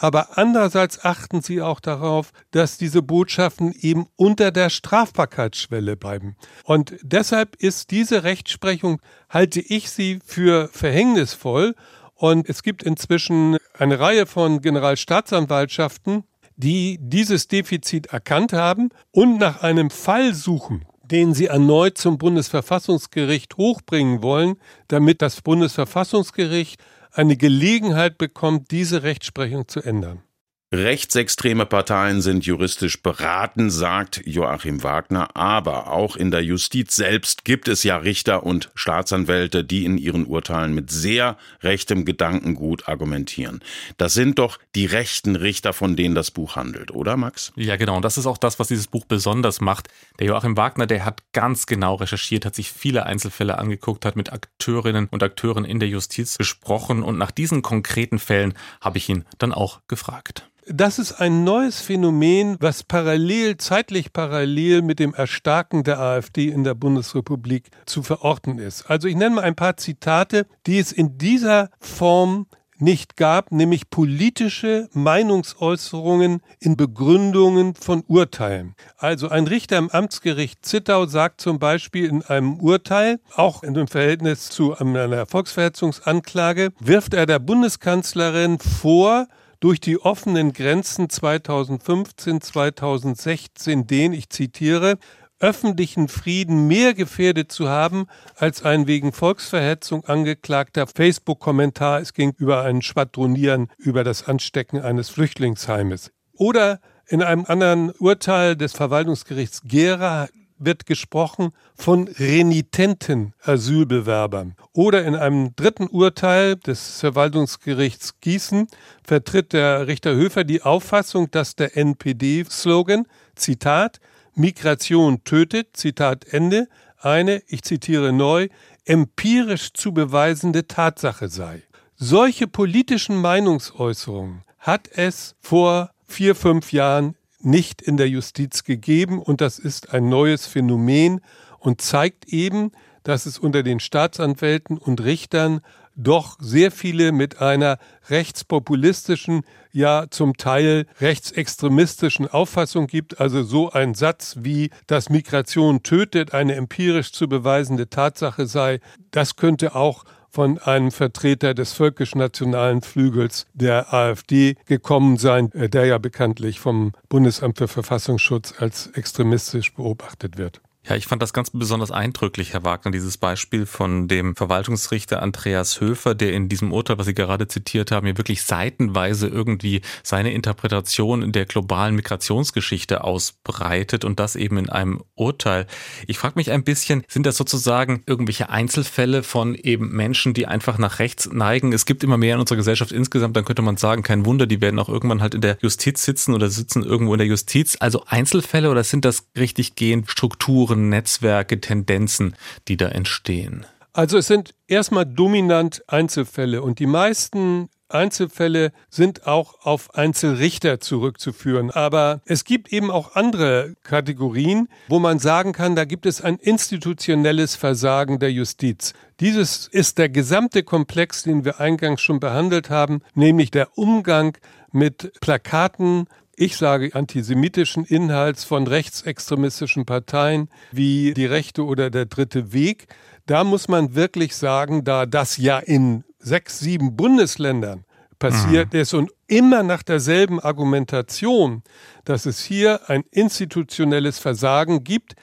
aber 0.00 0.38
andererseits 0.38 1.04
achten 1.04 1.42
sie 1.42 1.60
auch 1.60 1.80
darauf, 1.80 2.30
dass 2.52 2.78
diese 2.78 3.02
Botschaften 3.02 3.74
eben 3.80 4.06
unter 4.14 4.52
der 4.52 4.70
Strafbarkeitsschwelle 4.70 5.96
bleiben. 5.96 6.36
Und 6.64 6.94
deshalb 7.02 7.56
ist 7.56 7.90
diese 7.90 8.22
Rechtsprechung, 8.22 9.00
halte 9.28 9.60
ich 9.60 9.90
sie 9.90 10.20
für 10.24 10.68
verhängnisvoll. 10.68 11.74
Und 12.14 12.48
es 12.48 12.62
gibt 12.62 12.84
inzwischen 12.84 13.58
eine 13.76 13.98
Reihe 13.98 14.26
von 14.26 14.60
Generalstaatsanwaltschaften, 14.62 16.24
die 16.58 16.98
dieses 17.00 17.48
Defizit 17.48 18.06
erkannt 18.06 18.52
haben 18.52 18.90
und 19.12 19.38
nach 19.38 19.62
einem 19.62 19.90
Fall 19.90 20.34
suchen, 20.34 20.84
den 21.02 21.32
sie 21.32 21.46
erneut 21.46 21.96
zum 21.96 22.18
Bundesverfassungsgericht 22.18 23.56
hochbringen 23.56 24.22
wollen, 24.22 24.56
damit 24.88 25.22
das 25.22 25.40
Bundesverfassungsgericht 25.40 26.82
eine 27.12 27.36
Gelegenheit 27.36 28.18
bekommt, 28.18 28.70
diese 28.72 29.04
Rechtsprechung 29.04 29.68
zu 29.68 29.80
ändern. 29.80 30.22
Rechtsextreme 30.70 31.64
Parteien 31.64 32.20
sind 32.20 32.44
juristisch 32.44 33.02
beraten, 33.02 33.70
sagt 33.70 34.20
Joachim 34.26 34.82
Wagner, 34.82 35.34
aber 35.34 35.90
auch 35.90 36.14
in 36.14 36.30
der 36.30 36.44
Justiz 36.44 36.94
selbst 36.94 37.46
gibt 37.46 37.68
es 37.68 37.84
ja 37.84 37.96
Richter 37.96 38.42
und 38.42 38.70
Staatsanwälte, 38.74 39.64
die 39.64 39.86
in 39.86 39.96
ihren 39.96 40.26
Urteilen 40.26 40.74
mit 40.74 40.90
sehr 40.90 41.38
rechtem 41.62 42.04
Gedankengut 42.04 42.86
argumentieren. 42.86 43.60
Das 43.96 44.12
sind 44.12 44.38
doch 44.38 44.58
die 44.74 44.84
rechten 44.84 45.36
Richter, 45.36 45.72
von 45.72 45.96
denen 45.96 46.14
das 46.14 46.30
Buch 46.30 46.56
handelt, 46.56 46.90
oder 46.90 47.16
Max? 47.16 47.50
Ja, 47.56 47.76
genau. 47.76 47.96
Und 47.96 48.04
das 48.04 48.18
ist 48.18 48.26
auch 48.26 48.36
das, 48.36 48.58
was 48.58 48.68
dieses 48.68 48.88
Buch 48.88 49.06
besonders 49.06 49.62
macht. 49.62 49.88
Der 50.18 50.26
Joachim 50.26 50.58
Wagner, 50.58 50.86
der 50.86 51.06
hat 51.06 51.22
ganz 51.32 51.64
genau 51.64 51.94
recherchiert, 51.94 52.44
hat 52.44 52.54
sich 52.54 52.70
viele 52.70 53.06
Einzelfälle 53.06 53.56
angeguckt, 53.56 54.04
hat 54.04 54.16
mit 54.16 54.34
Akteurinnen 54.34 55.08
und 55.10 55.22
Akteuren 55.22 55.64
in 55.64 55.80
der 55.80 55.88
Justiz 55.88 56.36
gesprochen 56.36 57.02
und 57.02 57.16
nach 57.16 57.30
diesen 57.30 57.62
konkreten 57.62 58.18
Fällen 58.18 58.52
habe 58.82 58.98
ich 58.98 59.08
ihn 59.08 59.24
dann 59.38 59.54
auch 59.54 59.80
gefragt. 59.88 60.44
Das 60.70 60.98
ist 60.98 61.12
ein 61.12 61.44
neues 61.44 61.80
Phänomen, 61.80 62.58
was 62.60 62.82
parallel, 62.82 63.56
zeitlich 63.56 64.12
parallel 64.12 64.82
mit 64.82 64.98
dem 64.98 65.14
Erstarken 65.14 65.82
der 65.82 65.98
AfD 65.98 66.48
in 66.48 66.62
der 66.62 66.74
Bundesrepublik 66.74 67.70
zu 67.86 68.02
verorten 68.02 68.58
ist. 68.58 68.90
Also 68.90 69.08
ich 69.08 69.16
nenne 69.16 69.36
mal 69.36 69.44
ein 69.44 69.54
paar 69.54 69.78
Zitate, 69.78 70.46
die 70.66 70.78
es 70.78 70.92
in 70.92 71.16
dieser 71.16 71.70
Form 71.80 72.46
nicht 72.80 73.16
gab, 73.16 73.50
nämlich 73.50 73.90
politische 73.90 74.88
Meinungsäußerungen 74.92 76.42
in 76.60 76.76
Begründungen 76.76 77.74
von 77.74 78.04
Urteilen. 78.06 78.74
Also 78.98 79.28
ein 79.28 79.46
Richter 79.46 79.78
im 79.78 79.90
Amtsgericht 79.90 80.64
Zittau 80.64 81.06
sagt 81.06 81.40
zum 81.40 81.58
Beispiel 81.58 82.06
in 82.06 82.22
einem 82.22 82.60
Urteil, 82.60 83.20
auch 83.34 83.62
in 83.62 83.74
dem 83.74 83.88
Verhältnis 83.88 84.48
zu 84.50 84.76
einer 84.76 85.26
Volksverhetzungsanklage, 85.26 86.72
wirft 86.78 87.14
er 87.14 87.26
der 87.26 87.38
Bundeskanzlerin 87.38 88.58
vor, 88.58 89.28
durch 89.60 89.80
die 89.80 90.00
offenen 90.00 90.52
Grenzen 90.52 91.08
2015, 91.10 92.40
2016 92.40 93.86
den, 93.86 94.12
ich 94.12 94.30
zitiere, 94.30 94.98
öffentlichen 95.40 96.08
Frieden 96.08 96.66
mehr 96.66 96.94
gefährdet 96.94 97.52
zu 97.52 97.68
haben 97.68 98.06
als 98.36 98.64
ein 98.64 98.86
wegen 98.86 99.12
Volksverhetzung 99.12 100.04
angeklagter 100.04 100.86
Facebook-Kommentar. 100.86 102.00
Es 102.00 102.12
ging 102.12 102.32
über 102.38 102.62
ein 102.62 102.82
Schwadronieren 102.82 103.68
über 103.78 104.04
das 104.04 104.26
Anstecken 104.26 104.80
eines 104.80 105.08
Flüchtlingsheimes. 105.10 106.10
Oder 106.32 106.80
in 107.06 107.22
einem 107.22 107.44
anderen 107.46 107.90
Urteil 107.92 108.56
des 108.56 108.72
Verwaltungsgerichts 108.72 109.62
Gera 109.64 110.28
wird 110.58 110.86
gesprochen 110.86 111.50
von 111.74 112.08
renitenten 112.08 113.34
Asylbewerbern. 113.42 114.54
Oder 114.72 115.04
in 115.04 115.14
einem 115.14 115.54
dritten 115.56 115.88
Urteil 115.88 116.56
des 116.56 117.00
Verwaltungsgerichts 117.00 118.20
Gießen 118.20 118.68
vertritt 119.02 119.52
der 119.52 119.86
Richter 119.86 120.14
Höfer 120.14 120.44
die 120.44 120.62
Auffassung, 120.62 121.30
dass 121.30 121.56
der 121.56 121.76
NPD-Slogan, 121.76 123.06
Zitat, 123.34 124.00
Migration 124.34 125.24
tötet, 125.24 125.76
Zitat 125.76 126.24
Ende, 126.26 126.68
eine, 127.00 127.42
ich 127.46 127.62
zitiere 127.62 128.12
neu, 128.12 128.48
empirisch 128.84 129.72
zu 129.72 129.92
beweisende 129.92 130.66
Tatsache 130.66 131.28
sei. 131.28 131.62
Solche 131.96 132.46
politischen 132.46 133.20
Meinungsäußerungen 133.20 134.42
hat 134.58 134.88
es 134.92 135.34
vor 135.40 135.90
vier, 136.06 136.34
fünf 136.34 136.72
Jahren 136.72 137.16
nicht 137.40 137.82
in 137.82 137.96
der 137.96 138.08
Justiz 138.08 138.64
gegeben 138.64 139.20
und 139.20 139.40
das 139.40 139.58
ist 139.58 139.92
ein 139.92 140.08
neues 140.08 140.46
Phänomen 140.46 141.20
und 141.58 141.80
zeigt 141.80 142.26
eben, 142.26 142.72
dass 143.02 143.26
es 143.26 143.38
unter 143.38 143.62
den 143.62 143.80
Staatsanwälten 143.80 144.76
und 144.76 145.02
Richtern 145.02 145.60
doch 145.98 146.36
sehr 146.40 146.70
viele 146.70 147.10
mit 147.10 147.40
einer 147.40 147.78
rechtspopulistischen, 148.08 149.42
ja 149.72 150.06
zum 150.08 150.36
Teil 150.36 150.86
rechtsextremistischen 151.00 152.28
Auffassung 152.28 152.86
gibt. 152.86 153.20
Also 153.20 153.42
so 153.42 153.70
ein 153.70 153.94
Satz 153.94 154.36
wie, 154.40 154.70
dass 154.86 155.10
Migration 155.10 155.82
tötet, 155.82 156.34
eine 156.34 156.54
empirisch 156.54 157.12
zu 157.12 157.28
beweisende 157.28 157.90
Tatsache 157.90 158.46
sei, 158.46 158.80
das 159.10 159.34
könnte 159.34 159.74
auch 159.74 160.04
von 160.38 160.56
einem 160.58 160.92
Vertreter 160.92 161.52
des 161.52 161.72
völkisch-nationalen 161.72 162.80
Flügels 162.82 163.48
der 163.54 163.92
AfD 163.92 164.54
gekommen 164.66 165.16
sein, 165.16 165.50
äh, 165.50 165.68
der 165.68 165.86
ja 165.86 165.98
bekanntlich 165.98 166.60
vom 166.60 166.92
Bundesamt 167.08 167.58
für 167.58 167.66
Verfassungsschutz 167.66 168.54
als 168.56 168.86
extremistisch 168.94 169.74
beobachtet 169.74 170.38
wird. 170.38 170.60
Ja, 170.88 170.96
ich 170.96 171.06
fand 171.06 171.20
das 171.20 171.34
ganz 171.34 171.50
besonders 171.50 171.90
eindrücklich, 171.90 172.54
Herr 172.54 172.64
Wagner, 172.64 172.90
dieses 172.90 173.18
Beispiel 173.18 173.66
von 173.66 174.08
dem 174.08 174.34
Verwaltungsrichter 174.34 175.20
Andreas 175.20 175.82
Höfer, 175.82 176.14
der 176.14 176.32
in 176.32 176.48
diesem 176.48 176.72
Urteil, 176.72 176.96
was 176.96 177.04
Sie 177.04 177.12
gerade 177.12 177.46
zitiert 177.46 177.90
haben, 177.90 178.06
ja 178.06 178.16
wirklich 178.16 178.42
seitenweise 178.42 179.28
irgendwie 179.28 179.82
seine 180.02 180.32
Interpretation 180.32 181.30
der 181.30 181.44
globalen 181.44 181.94
Migrationsgeschichte 181.94 183.04
ausbreitet 183.04 184.06
und 184.06 184.18
das 184.18 184.34
eben 184.34 184.56
in 184.56 184.70
einem 184.70 185.02
Urteil. 185.14 185.66
Ich 186.06 186.16
frage 186.16 186.36
mich 186.36 186.50
ein 186.52 186.64
bisschen, 186.64 187.04
sind 187.06 187.26
das 187.26 187.36
sozusagen 187.36 188.02
irgendwelche 188.06 188.48
Einzelfälle 188.48 189.22
von 189.22 189.56
eben 189.56 189.90
Menschen, 189.90 190.32
die 190.32 190.46
einfach 190.46 190.78
nach 190.78 191.00
rechts 191.00 191.28
neigen? 191.30 191.74
Es 191.74 191.84
gibt 191.84 192.02
immer 192.02 192.16
mehr 192.16 192.36
in 192.36 192.40
unserer 192.40 192.56
Gesellschaft 192.56 192.92
insgesamt, 192.92 193.36
dann 193.36 193.44
könnte 193.44 193.60
man 193.60 193.76
sagen, 193.76 194.02
kein 194.02 194.24
Wunder, 194.24 194.46
die 194.46 194.62
werden 194.62 194.78
auch 194.78 194.88
irgendwann 194.88 195.20
halt 195.20 195.34
in 195.34 195.42
der 195.42 195.58
Justiz 195.60 196.02
sitzen 196.02 196.32
oder 196.32 196.48
sitzen 196.48 196.82
irgendwo 196.82 197.12
in 197.12 197.18
der 197.18 197.26
Justiz. 197.26 197.76
Also 197.78 198.04
Einzelfälle 198.06 198.70
oder 198.70 198.84
sind 198.84 199.04
das 199.04 199.26
richtig 199.36 199.74
gehend 199.74 200.10
Strukturen? 200.10 200.77
Netzwerke, 200.78 201.60
Tendenzen, 201.60 202.36
die 202.68 202.76
da 202.76 202.88
entstehen? 202.88 203.66
Also 203.92 204.18
es 204.18 204.26
sind 204.28 204.54
erstmal 204.66 205.06
dominant 205.06 205.82
Einzelfälle 205.88 206.62
und 206.62 206.78
die 206.78 206.86
meisten 206.86 207.68
Einzelfälle 207.88 208.72
sind 208.90 209.26
auch 209.26 209.64
auf 209.64 209.94
Einzelrichter 209.94 210.78
zurückzuführen. 210.78 211.70
Aber 211.70 212.20
es 212.26 212.44
gibt 212.44 212.72
eben 212.72 212.90
auch 212.90 213.14
andere 213.16 213.74
Kategorien, 213.82 214.68
wo 214.88 214.98
man 214.98 215.18
sagen 215.18 215.52
kann, 215.52 215.74
da 215.74 215.84
gibt 215.84 216.06
es 216.06 216.20
ein 216.20 216.36
institutionelles 216.36 217.56
Versagen 217.56 218.18
der 218.18 218.30
Justiz. 218.30 218.92
Dieses 219.20 219.66
ist 219.66 219.98
der 219.98 220.08
gesamte 220.08 220.62
Komplex, 220.62 221.22
den 221.22 221.44
wir 221.44 221.60
eingangs 221.60 222.00
schon 222.00 222.20
behandelt 222.20 222.70
haben, 222.70 223.00
nämlich 223.14 223.50
der 223.50 223.76
Umgang 223.78 224.36
mit 224.70 225.12
Plakaten, 225.20 226.06
ich 226.38 226.56
sage 226.56 226.94
antisemitischen 226.94 227.84
Inhalts 227.84 228.44
von 228.44 228.66
rechtsextremistischen 228.66 229.84
Parteien 229.84 230.48
wie 230.70 231.12
die 231.12 231.26
Rechte 231.26 231.64
oder 231.64 231.90
der 231.90 232.06
Dritte 232.06 232.52
Weg. 232.52 232.86
Da 233.26 233.42
muss 233.42 233.66
man 233.66 233.96
wirklich 233.96 234.36
sagen, 234.36 234.84
da 234.84 235.04
das 235.04 235.36
ja 235.36 235.58
in 235.58 236.04
sechs, 236.18 236.60
sieben 236.60 236.96
Bundesländern 236.96 237.84
passiert 238.20 238.72
mhm. 238.72 238.80
ist 238.80 238.94
und 238.94 239.10
immer 239.26 239.62
nach 239.64 239.82
derselben 239.82 240.38
Argumentation, 240.38 241.62
dass 242.04 242.24
es 242.24 242.40
hier 242.40 242.88
ein 242.88 243.02
institutionelles 243.10 244.18
Versagen 244.18 244.84
gibt. 244.84 245.14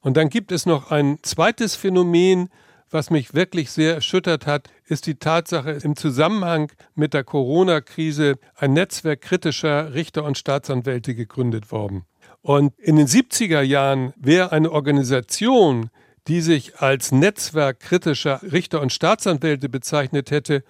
Und 0.00 0.16
dann 0.16 0.28
gibt 0.28 0.52
es 0.52 0.66
noch 0.66 0.90
ein 0.90 1.18
zweites 1.22 1.76
Phänomen, 1.76 2.50
was 2.90 3.10
mich 3.10 3.34
wirklich 3.34 3.70
sehr 3.70 3.94
erschüttert 3.94 4.46
hat, 4.46 4.70
ist 4.86 5.06
die 5.06 5.16
Tatsache, 5.16 5.72
im 5.72 5.96
Zusammenhang 5.96 6.72
mit 6.94 7.14
der 7.14 7.24
Corona-Krise 7.24 8.36
ein 8.56 8.72
Netzwerk 8.72 9.20
kritischer 9.20 9.94
Richter 9.94 10.24
und 10.24 10.38
Staatsanwälte 10.38 11.14
gegründet 11.14 11.70
worden. 11.70 12.04
Und 12.40 12.78
in 12.78 12.96
den 12.96 13.06
70er 13.06 13.60
Jahren 13.60 14.12
wäre 14.16 14.52
eine 14.52 14.70
Organisation, 14.70 15.90
die 16.28 16.40
sich 16.40 16.78
als 16.78 17.10
Netzwerk 17.12 17.80
kritischer 17.80 18.40
Richter 18.42 18.80
und 18.80 18.92
Staatsanwälte 18.92 19.68
bezeichnet 19.68 20.30
hätte, 20.30 20.62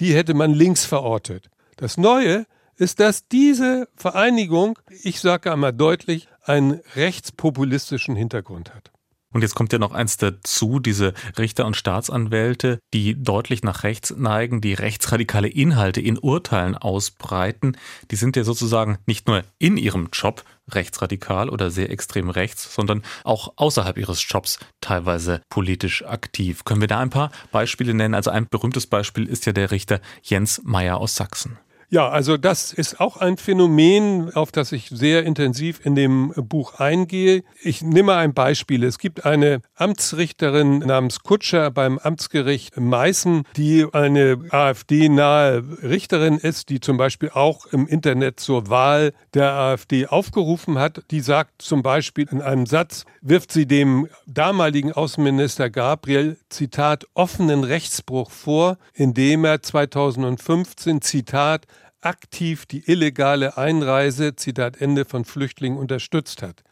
die 0.00 0.14
hätte 0.14 0.34
man 0.34 0.52
links 0.52 0.84
verortet. 0.84 1.50
Das 1.76 1.96
Neue 1.96 2.46
ist, 2.76 3.00
dass 3.00 3.28
diese 3.28 3.88
Vereinigung, 3.94 4.78
ich 5.02 5.20
sage 5.20 5.52
einmal 5.52 5.72
deutlich, 5.72 6.28
einen 6.42 6.80
rechtspopulistischen 6.96 8.16
Hintergrund 8.16 8.74
hat. 8.74 8.90
Und 9.34 9.42
jetzt 9.42 9.56
kommt 9.56 9.72
ja 9.72 9.80
noch 9.80 9.92
eins 9.92 10.16
dazu, 10.16 10.78
diese 10.78 11.12
Richter 11.36 11.66
und 11.66 11.76
Staatsanwälte, 11.76 12.78
die 12.94 13.20
deutlich 13.20 13.64
nach 13.64 13.82
rechts 13.82 14.14
neigen, 14.16 14.60
die 14.60 14.74
rechtsradikale 14.74 15.48
Inhalte 15.48 16.00
in 16.00 16.18
Urteilen 16.18 16.76
ausbreiten, 16.76 17.76
die 18.12 18.16
sind 18.16 18.36
ja 18.36 18.44
sozusagen 18.44 18.98
nicht 19.06 19.26
nur 19.26 19.42
in 19.58 19.76
ihrem 19.76 20.08
Job 20.12 20.44
rechtsradikal 20.70 21.50
oder 21.50 21.72
sehr 21.72 21.90
extrem 21.90 22.30
rechts, 22.30 22.72
sondern 22.72 23.02
auch 23.24 23.54
außerhalb 23.56 23.98
ihres 23.98 24.24
Jobs 24.26 24.60
teilweise 24.80 25.42
politisch 25.50 26.04
aktiv. 26.04 26.64
Können 26.64 26.80
wir 26.80 26.88
da 26.88 27.00
ein 27.00 27.10
paar 27.10 27.32
Beispiele 27.50 27.92
nennen? 27.92 28.14
Also 28.14 28.30
ein 28.30 28.46
berühmtes 28.48 28.86
Beispiel 28.86 29.26
ist 29.26 29.46
ja 29.46 29.52
der 29.52 29.72
Richter 29.72 30.00
Jens 30.22 30.62
Meyer 30.64 30.98
aus 30.98 31.16
Sachsen. 31.16 31.58
Ja, 31.94 32.08
also 32.08 32.36
das 32.36 32.72
ist 32.72 32.98
auch 32.98 33.18
ein 33.18 33.36
Phänomen, 33.36 34.34
auf 34.34 34.50
das 34.50 34.72
ich 34.72 34.88
sehr 34.88 35.22
intensiv 35.22 35.78
in 35.86 35.94
dem 35.94 36.32
Buch 36.34 36.80
eingehe. 36.80 37.44
Ich 37.62 37.82
nehme 37.82 38.16
ein 38.16 38.34
Beispiel. 38.34 38.82
Es 38.82 38.98
gibt 38.98 39.24
eine 39.24 39.60
Amtsrichterin 39.76 40.80
namens 40.80 41.20
Kutscher 41.20 41.70
beim 41.70 41.98
Amtsgericht 41.98 42.76
Meißen, 42.76 43.44
die 43.56 43.86
eine 43.92 44.40
AfD-nahe 44.50 45.62
Richterin 45.84 46.38
ist, 46.38 46.68
die 46.68 46.80
zum 46.80 46.96
Beispiel 46.96 47.30
auch 47.32 47.66
im 47.66 47.86
Internet 47.86 48.40
zur 48.40 48.68
Wahl 48.68 49.12
der 49.34 49.52
AfD 49.52 50.08
aufgerufen 50.08 50.80
hat. 50.80 51.04
Die 51.12 51.20
sagt 51.20 51.62
zum 51.62 51.84
Beispiel 51.84 52.26
in 52.28 52.42
einem 52.42 52.66
Satz, 52.66 53.04
wirft 53.20 53.52
sie 53.52 53.66
dem 53.66 54.08
damaligen 54.26 54.90
Außenminister 54.90 55.70
Gabriel, 55.70 56.38
Zitat, 56.48 57.06
offenen 57.14 57.62
Rechtsbruch 57.62 58.32
vor, 58.32 58.78
indem 58.94 59.44
er 59.44 59.62
2015, 59.62 61.00
Zitat, 61.00 61.68
aktiv 62.04 62.66
die 62.66 62.90
illegale 62.90 63.56
Einreise, 63.56 64.36
Zitat 64.36 64.80
Ende, 64.80 65.04
von 65.04 65.24
Flüchtlingen 65.24 65.78
unterstützt 65.78 66.42
hat. 66.42 66.62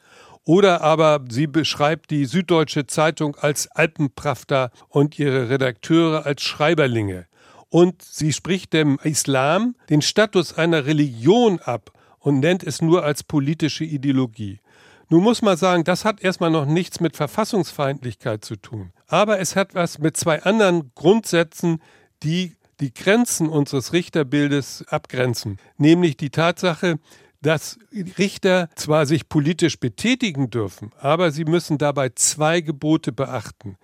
Oder 0.44 0.80
aber 0.80 1.24
sie 1.30 1.46
beschreibt 1.46 2.10
die 2.10 2.24
Süddeutsche 2.24 2.86
Zeitung 2.86 3.36
als 3.36 3.68
Alpenprafter 3.68 4.70
und 4.88 5.18
ihre 5.18 5.48
Redakteure 5.48 6.26
als 6.26 6.42
Schreiberlinge. 6.42 7.26
Und 7.68 8.02
sie 8.02 8.32
spricht 8.32 8.72
dem 8.72 8.98
Islam 9.02 9.76
den 9.88 10.02
Status 10.02 10.58
einer 10.58 10.84
Religion 10.84 11.58
ab 11.60 11.92
und 12.18 12.40
nennt 12.40 12.64
es 12.64 12.82
nur 12.82 13.04
als 13.04 13.22
politische 13.22 13.84
Ideologie. 13.84 14.60
Nun 15.08 15.22
muss 15.22 15.42
man 15.42 15.56
sagen, 15.56 15.84
das 15.84 16.04
hat 16.04 16.22
erstmal 16.22 16.50
noch 16.50 16.66
nichts 16.66 17.00
mit 17.00 17.16
Verfassungsfeindlichkeit 17.16 18.44
zu 18.44 18.56
tun. 18.56 18.92
Aber 19.08 19.40
es 19.40 19.56
hat 19.56 19.74
was 19.74 19.98
mit 19.98 20.16
zwei 20.16 20.42
anderen 20.42 20.90
Grundsätzen, 20.94 21.82
die 22.22 22.56
die 22.82 22.92
Grenzen 22.92 23.48
unseres 23.48 23.92
Richterbildes 23.92 24.84
abgrenzen, 24.88 25.58
nämlich 25.78 26.16
die 26.16 26.30
Tatsache, 26.30 26.98
dass 27.40 27.78
Richter 28.18 28.68
zwar 28.74 29.06
sich 29.06 29.28
politisch 29.28 29.78
betätigen 29.78 30.50
dürfen, 30.50 30.90
aber 30.98 31.30
sie 31.30 31.44
müssen 31.44 31.78
dabei 31.78 32.10
zwei 32.10 32.60
Gebote 32.60 33.12
beachten, 33.12 33.76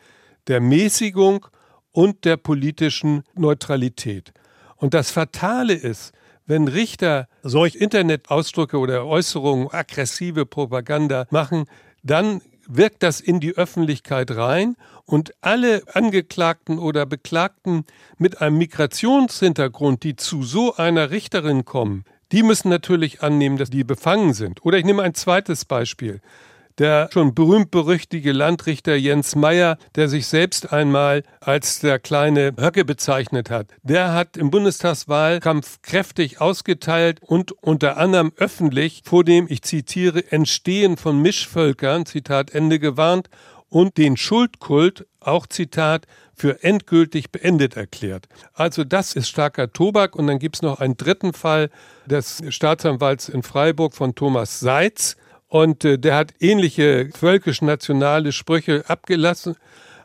der 0.48 0.60
Mäßigung 0.60 1.46
und 1.92 2.24
der 2.24 2.36
politischen 2.36 3.22
Neutralität. 3.34 4.32
Und 4.76 4.94
das 4.94 5.12
Fatale 5.12 5.74
ist, 5.74 6.12
wenn 6.46 6.66
Richter 6.66 7.28
solch 7.42 7.76
Internetausdrücke 7.76 8.78
oder 8.78 9.06
Äußerungen, 9.06 9.68
aggressive 9.70 10.44
Propaganda 10.44 11.26
machen, 11.30 11.66
dann 12.02 12.40
wirkt 12.68 13.02
das 13.02 13.20
in 13.20 13.40
die 13.40 13.56
Öffentlichkeit 13.56 14.30
rein 14.30 14.76
und 15.04 15.32
alle 15.40 15.82
Angeklagten 15.92 16.78
oder 16.78 17.06
Beklagten 17.06 17.84
mit 18.18 18.40
einem 18.40 18.58
Migrationshintergrund, 18.58 20.04
die 20.04 20.16
zu 20.16 20.42
so 20.42 20.76
einer 20.76 21.10
Richterin 21.10 21.64
kommen, 21.64 22.04
die 22.30 22.42
müssen 22.42 22.68
natürlich 22.68 23.22
annehmen, 23.22 23.56
dass 23.56 23.70
die 23.70 23.84
befangen 23.84 24.34
sind. 24.34 24.64
Oder 24.64 24.78
ich 24.78 24.84
nehme 24.84 25.02
ein 25.02 25.14
zweites 25.14 25.64
Beispiel 25.64 26.20
der 26.78 27.08
schon 27.12 27.34
berühmt-berüchtigte 27.34 28.32
Landrichter 28.32 28.94
Jens 28.94 29.34
Meyer, 29.34 29.78
der 29.96 30.08
sich 30.08 30.26
selbst 30.26 30.72
einmal 30.72 31.24
als 31.40 31.80
der 31.80 31.98
kleine 31.98 32.54
Höcke 32.58 32.84
bezeichnet 32.84 33.50
hat, 33.50 33.68
der 33.82 34.14
hat 34.14 34.36
im 34.36 34.50
Bundestagswahlkampf 34.50 35.82
kräftig 35.82 36.40
ausgeteilt 36.40 37.20
und 37.20 37.52
unter 37.52 37.96
anderem 37.96 38.32
öffentlich 38.36 39.02
vor 39.04 39.24
dem, 39.24 39.46
ich 39.48 39.62
zitiere, 39.62 40.30
Entstehen 40.30 40.96
von 40.96 41.20
Mischvölkern, 41.20 42.06
Zitat 42.06 42.54
Ende, 42.54 42.78
gewarnt 42.78 43.28
und 43.68 43.98
den 43.98 44.16
Schuldkult, 44.16 45.06
auch 45.20 45.46
Zitat, 45.46 46.06
für 46.34 46.62
endgültig 46.62 47.32
beendet 47.32 47.76
erklärt. 47.76 48.28
Also 48.54 48.84
das 48.84 49.14
ist 49.14 49.28
starker 49.28 49.72
Tobak. 49.72 50.14
Und 50.14 50.28
dann 50.28 50.38
gibt 50.38 50.56
es 50.56 50.62
noch 50.62 50.80
einen 50.80 50.96
dritten 50.96 51.32
Fall 51.32 51.70
des 52.06 52.42
Staatsanwalts 52.48 53.28
in 53.28 53.42
Freiburg 53.42 53.94
von 53.94 54.14
Thomas 54.14 54.60
Seitz, 54.60 55.16
und 55.48 55.84
äh, 55.84 55.98
der 55.98 56.16
hat 56.16 56.34
ähnliche 56.40 57.10
völkisch-nationale 57.14 58.32
Sprüche 58.32 58.84
abgelassen. 58.88 59.56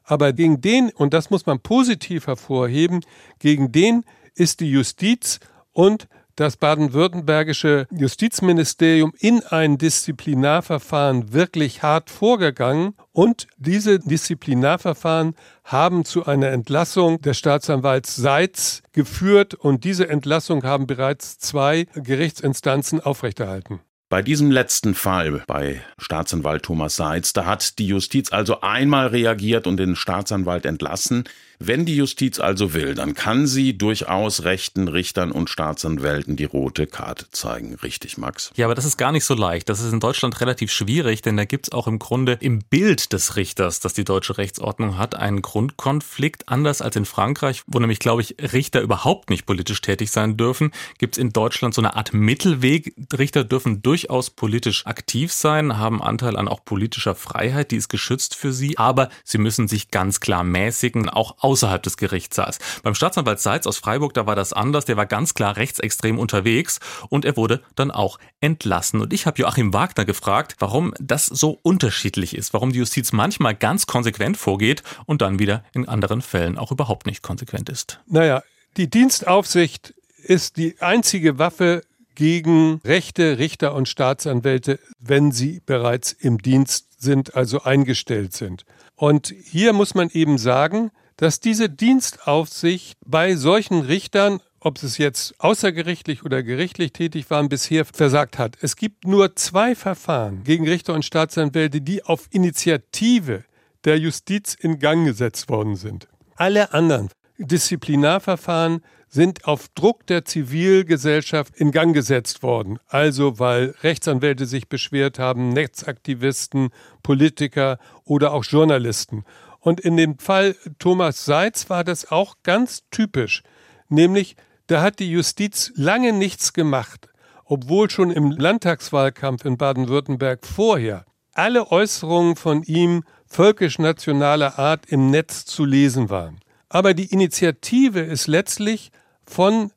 Aber 0.06 0.34
gegen 0.34 0.60
den, 0.60 0.90
und 0.90 1.14
das 1.14 1.30
muss 1.30 1.46
man 1.46 1.60
positiv 1.60 2.28
hervorheben, 2.28 3.02
gegen 3.40 3.72
den 3.72 4.04
ist 4.36 4.60
die 4.60 4.70
Justiz 4.70 5.40
und 5.72 6.08
das 6.36 6.58
baden-württembergische 6.58 7.88
Justizministerium 7.92 9.14
in 9.20 9.44
ein 9.44 9.78
Disziplinarverfahren 9.78 11.32
wirklich 11.32 11.84
hart 11.84 12.10
vorgegangen 12.10 12.96
und 13.12 13.48
diese 13.58 14.00
Disziplinarverfahren 14.00 15.36
haben 15.64 16.06
zu 16.06 16.26
einer 16.26 16.48
Entlassung 16.48 17.22
des 17.22 17.38
Staatsanwalts 17.38 18.16
Seitz 18.16 18.82
geführt 18.94 19.54
und 19.54 19.84
diese 19.84 20.10
Entlassung 20.10 20.64
haben 20.64 20.88
bereits 20.88 21.38
zwei 21.38 21.86
Gerichtsinstanzen 21.94 23.00
aufrechterhalten. 23.00 23.80
Bei 24.14 24.22
diesem 24.22 24.52
letzten 24.52 24.94
Fall 24.94 25.44
bei 25.48 25.82
Staatsanwalt 25.98 26.62
Thomas 26.62 26.96
Seitz, 26.96 27.34
da 27.34 27.48
hat 27.48 27.80
die 27.80 27.88
Justiz 27.88 28.32
also 28.32 28.62
einmal 28.62 29.08
reagiert 29.08 29.66
und 29.66 29.78
den 29.78 29.96
Staatsanwalt 29.96 30.68
entlassen. 30.68 31.24
Wenn 31.60 31.86
die 31.86 31.96
Justiz 31.96 32.40
also 32.40 32.74
will, 32.74 32.96
dann 32.96 33.14
kann 33.14 33.48
sie 33.48 33.78
durchaus 33.78 34.44
rechten 34.44 34.88
Richtern 34.88 35.32
und 35.32 35.50
Staatsanwälten 35.50 36.36
die 36.36 36.46
rote 36.46 36.88
Karte 36.88 37.30
zeigen. 37.32 37.76
Richtig, 37.76 38.18
Max? 38.18 38.52
Ja, 38.56 38.66
aber 38.66 38.76
das 38.76 38.86
ist 38.86 38.98
gar 38.98 39.12
nicht 39.12 39.26
so 39.26 39.34
leicht. 39.34 39.70
Das 39.70 39.80
ist 39.80 39.94
in 39.94 40.00
Deutschland 40.00 40.42
relativ 40.42 40.72
schwierig, 40.72 41.22
denn 41.22 41.38
da 41.38 41.46
gibt 41.46 41.68
es 41.68 41.72
auch 41.72 41.88
im 41.88 42.00
Grunde 42.00 42.38
im 42.42 42.60
Bild 42.60 43.14
des 43.14 43.36
Richters, 43.36 43.80
das 43.80 43.94
die 43.94 44.04
deutsche 44.04 44.38
Rechtsordnung 44.38 44.98
hat, 44.98 45.16
einen 45.16 45.42
Grundkonflikt. 45.42 46.50
Anders 46.50 46.82
als 46.82 46.96
in 46.96 47.06
Frankreich, 47.06 47.64
wo 47.68 47.80
nämlich, 47.80 48.00
glaube 48.00 48.22
ich, 48.22 48.36
Richter 48.54 48.82
überhaupt 48.82 49.30
nicht 49.30 49.46
politisch 49.46 49.82
tätig 49.82 50.12
sein 50.12 50.38
dürfen, 50.38 50.72
gibt 50.98 51.16
es 51.16 51.22
in 51.22 51.32
Deutschland 51.32 51.74
so 51.74 51.82
eine 51.82 51.96
Art 51.96 52.14
Mittelweg. 52.14 52.94
Richter 53.18 53.44
dürfen 53.44 53.82
durchaus 53.82 54.30
politisch 54.30 54.86
aktiv 54.86 55.32
sein, 55.32 55.78
haben 55.78 56.02
Anteil 56.02 56.38
an 56.38 56.48
auch 56.48 56.66
politischer 56.66 57.16
Freiheit, 57.16 57.72
die 57.72 57.78
ist 57.78 57.90
geschützt 57.90 58.36
für 58.36 58.54
sie, 58.54 58.78
aber 58.78 59.10
sie 59.24 59.38
müssen 59.38 59.68
sich 59.68 59.92
ganz 59.92 60.20
klar 60.20 60.44
mäßigen, 60.44 61.10
auch 61.10 61.43
außerhalb 61.44 61.84
des 61.84 61.98
Gerichtssaals. 61.98 62.60
Beim 62.84 62.96
Staatsanwalt 62.96 63.40
Seitz 63.40 63.68
aus 63.68 63.78
Freiburg, 63.78 64.14
da 64.14 64.26
war 64.26 64.36
das 64.36 64.54
anders, 64.54 64.86
der 64.86 64.98
war 64.98 65.06
ganz 65.06 65.34
klar 65.34 65.58
rechtsextrem 65.58 66.18
unterwegs 66.18 66.80
und 67.10 67.26
er 67.26 67.38
wurde 67.38 67.62
dann 67.76 67.92
auch 67.92 68.20
entlassen. 68.40 69.02
Und 69.02 69.14
ich 69.14 69.26
habe 69.26 69.42
Joachim 69.42 69.74
Wagner 69.74 70.06
gefragt, 70.06 70.56
warum 70.60 70.94
das 71.00 71.26
so 71.26 71.60
unterschiedlich 71.62 72.36
ist, 72.36 72.54
warum 72.54 72.72
die 72.72 72.80
Justiz 72.80 73.12
manchmal 73.12 73.56
ganz 73.56 73.88
konsequent 73.88 74.38
vorgeht 74.38 74.84
und 75.06 75.22
dann 75.22 75.40
wieder 75.40 75.64
in 75.74 75.88
anderen 75.88 76.22
Fällen 76.22 76.58
auch 76.58 76.72
überhaupt 76.72 77.06
nicht 77.06 77.22
konsequent 77.22 77.70
ist. 77.70 78.00
Naja, 78.08 78.44
die 78.78 78.90
Dienstaufsicht 78.90 79.94
ist 80.24 80.58
die 80.58 80.80
einzige 80.80 81.38
Waffe 81.38 81.84
gegen 82.16 82.80
Rechte, 82.86 83.38
Richter 83.40 83.74
und 83.74 83.90
Staatsanwälte, 83.90 84.80
wenn 85.00 85.32
sie 85.32 85.62
bereits 85.66 86.12
im 86.12 86.38
Dienst 86.38 87.02
sind, 87.02 87.36
also 87.36 87.64
eingestellt 87.64 88.34
sind. 88.34 88.66
Und 88.96 89.34
hier 89.44 89.74
muss 89.74 89.96
man 89.96 90.10
eben 90.10 90.38
sagen, 90.38 90.92
dass 91.18 91.40
diese 91.40 91.70
Dienstaufsicht 91.70 92.98
bei 93.06 93.36
solchen 93.36 93.82
Richtern, 93.82 94.40
ob 94.60 94.82
es 94.82 94.98
jetzt 94.98 95.40
außergerichtlich 95.40 96.24
oder 96.24 96.44
gerichtlich 96.44 96.94
tätig 96.94 97.30
waren, 97.30 97.50
bisher 97.50 97.86
versagt 97.86 98.38
hat. 98.38 98.58
Es 98.62 98.76
gibt 98.76 99.06
nur 99.06 99.36
zwei 99.36 99.76
Verfahren 99.76 100.44
gegen 100.44 100.68
Richter 100.68 100.94
und 100.94 101.06
Staatsanwälte, 101.06 101.82
die 101.82 102.04
auf 102.04 102.28
Initiative 102.32 103.44
der 103.84 104.00
Justiz 104.00 104.54
in 104.54 104.80
Gang 104.80 105.06
gesetzt 105.06 105.50
worden 105.50 105.76
sind. 105.76 106.08
Alle 106.36 106.74
anderen 106.74 107.10
Disziplinarverfahren 107.38 108.82
sind 109.14 109.46
auf 109.46 109.68
Druck 109.76 110.08
der 110.08 110.26
Zivilgesellschaft 110.26 111.56
in 111.56 111.72
Gang 111.72 111.94
gesetzt 111.94 112.42
worden. 112.42 112.80
Also 112.88 113.38
weil 113.38 113.76
Rechtsanwälte 113.84 114.48
sich 114.48 114.70
beschwert 114.70 115.20
haben, 115.20 115.50
Netzaktivisten, 115.50 116.70
Politiker 117.04 117.78
oder 118.06 118.34
auch 118.34 118.44
Journalisten. 118.44 119.24
Und 119.64 119.80
in 119.80 119.96
dem 119.96 120.20
Fall 120.20 120.56
Thomas 120.78 121.26
Seitz 121.26 121.70
war 121.70 121.84
das 121.84 122.12
auch 122.12 122.36
ganz 122.44 122.84
typisch. 122.92 123.44
Nämlich, 123.88 124.36
da 124.68 124.82
hat 124.82 125.00
die 125.00 125.10
Justiz 125.10 125.72
lange 125.76 126.12
nichts 126.14 126.54
gemacht. 126.54 127.10
obwohl 127.46 127.90
schon 127.90 128.12
im 128.12 128.32
Landtagswahlkampf 128.32 129.46
in 129.46 129.58
Baden-Württemberg 129.58 130.46
vorher 130.46 131.06
alle 131.34 131.72
Äußerungen 131.72 132.36
von 132.36 132.64
ihm 132.64 133.04
völkisch-nationaler 133.28 134.60
Art 134.60 134.86
im 134.88 135.10
Netz 135.10 135.46
zu 135.46 135.66
lesen 135.66 136.10
waren. 136.10 136.40
Aber 136.70 136.94
die 136.94 137.12
Initiative 137.12 138.00
ist 138.00 138.28
letztlich 138.28 138.92
von 139.26 139.72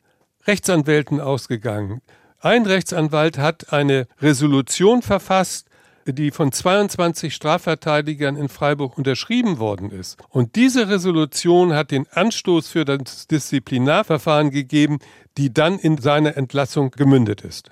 Rechtsanwälten 0.46 1.20
ausgegangen. 1.20 2.02
Ein 2.40 2.66
Rechtsanwalt 2.66 3.38
hat 3.38 3.72
eine 3.72 4.06
Resolution 4.20 5.02
verfasst, 5.02 5.68
die 6.12 6.30
von 6.30 6.52
22 6.52 7.34
Strafverteidigern 7.34 8.36
in 8.36 8.48
Freiburg 8.48 8.96
unterschrieben 8.96 9.58
worden 9.58 9.90
ist. 9.90 10.16
Und 10.28 10.56
diese 10.56 10.88
Resolution 10.88 11.72
hat 11.72 11.90
den 11.90 12.06
Anstoß 12.08 12.68
für 12.68 12.84
das 12.84 13.26
Disziplinarverfahren 13.26 14.50
gegeben, 14.50 14.98
die 15.36 15.52
dann 15.52 15.78
in 15.78 15.98
seiner 15.98 16.36
Entlassung 16.36 16.90
gemündet 16.90 17.42
ist. 17.42 17.70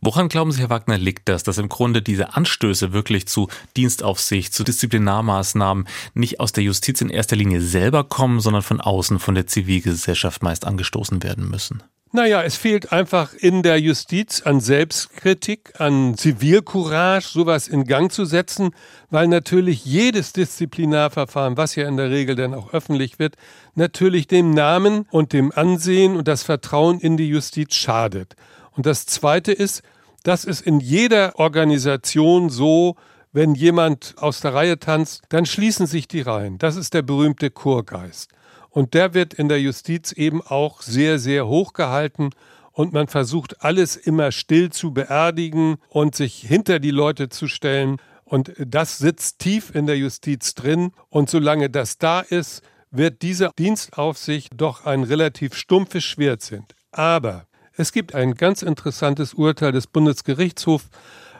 Woran 0.00 0.28
glauben 0.28 0.52
Sie, 0.52 0.60
Herr 0.60 0.70
Wagner, 0.70 0.98
liegt 0.98 1.28
das, 1.28 1.42
dass 1.42 1.58
im 1.58 1.68
Grunde 1.68 2.02
diese 2.02 2.34
Anstöße 2.34 2.92
wirklich 2.92 3.26
zu 3.26 3.48
Dienstaufsicht, 3.76 4.52
zu 4.52 4.64
Disziplinarmaßnahmen 4.64 5.86
nicht 6.14 6.40
aus 6.40 6.52
der 6.52 6.64
Justiz 6.64 7.00
in 7.00 7.08
erster 7.08 7.36
Linie 7.36 7.60
selber 7.60 8.04
kommen, 8.04 8.40
sondern 8.40 8.62
von 8.62 8.80
außen, 8.80 9.18
von 9.18 9.34
der 9.34 9.46
Zivilgesellschaft 9.46 10.42
meist 10.42 10.66
angestoßen 10.66 11.22
werden 11.22 11.48
müssen? 11.48 11.82
Naja, 12.14 12.42
es 12.42 12.56
fehlt 12.56 12.92
einfach 12.92 13.32
in 13.32 13.62
der 13.62 13.80
Justiz 13.80 14.42
an 14.42 14.60
Selbstkritik, 14.60 15.80
an 15.80 16.14
Zivilcourage, 16.14 17.26
sowas 17.26 17.68
in 17.68 17.84
Gang 17.84 18.12
zu 18.12 18.26
setzen, 18.26 18.74
weil 19.08 19.28
natürlich 19.28 19.86
jedes 19.86 20.34
Disziplinarverfahren, 20.34 21.56
was 21.56 21.74
ja 21.74 21.88
in 21.88 21.96
der 21.96 22.10
Regel 22.10 22.36
dann 22.36 22.52
auch 22.52 22.74
öffentlich 22.74 23.18
wird, 23.18 23.36
natürlich 23.76 24.26
dem 24.26 24.52
Namen 24.52 25.06
und 25.10 25.32
dem 25.32 25.52
Ansehen 25.52 26.14
und 26.14 26.28
das 26.28 26.42
Vertrauen 26.42 27.00
in 27.00 27.16
die 27.16 27.30
Justiz 27.30 27.74
schadet. 27.74 28.36
Und 28.72 28.84
das 28.84 29.06
Zweite 29.06 29.52
ist, 29.52 29.82
das 30.22 30.44
ist 30.44 30.60
in 30.60 30.80
jeder 30.80 31.38
Organisation 31.38 32.50
so, 32.50 32.96
wenn 33.32 33.54
jemand 33.54 34.16
aus 34.18 34.40
der 34.40 34.52
Reihe 34.52 34.78
tanzt, 34.78 35.22
dann 35.30 35.46
schließen 35.46 35.86
sich 35.86 36.08
die 36.08 36.20
Reihen. 36.20 36.58
Das 36.58 36.76
ist 36.76 36.92
der 36.92 37.00
berühmte 37.00 37.50
Chorgeist. 37.50 38.30
Und 38.72 38.94
der 38.94 39.12
wird 39.12 39.34
in 39.34 39.48
der 39.48 39.60
Justiz 39.60 40.12
eben 40.12 40.40
auch 40.40 40.80
sehr, 40.80 41.18
sehr 41.18 41.46
hoch 41.46 41.74
gehalten. 41.74 42.30
Und 42.72 42.94
man 42.94 43.06
versucht 43.06 43.62
alles 43.62 43.96
immer 43.96 44.32
still 44.32 44.70
zu 44.70 44.94
beerdigen 44.94 45.76
und 45.90 46.14
sich 46.14 46.36
hinter 46.36 46.78
die 46.78 46.90
Leute 46.90 47.28
zu 47.28 47.48
stellen. 47.48 47.98
Und 48.24 48.52
das 48.58 48.96
sitzt 48.96 49.40
tief 49.40 49.74
in 49.74 49.84
der 49.86 49.98
Justiz 49.98 50.54
drin. 50.54 50.92
Und 51.10 51.28
solange 51.28 51.68
das 51.68 51.98
da 51.98 52.20
ist, 52.20 52.62
wird 52.90 53.20
diese 53.20 53.50
Dienstaufsicht 53.58 54.52
doch 54.56 54.86
ein 54.86 55.02
relativ 55.02 55.54
stumpfes 55.54 56.04
Schwert 56.04 56.40
sind. 56.40 56.74
Aber 56.92 57.46
es 57.76 57.92
gibt 57.92 58.14
ein 58.14 58.34
ganz 58.34 58.62
interessantes 58.62 59.34
Urteil 59.34 59.72
des 59.72 59.86
Bundesgerichtshofs, 59.86 60.88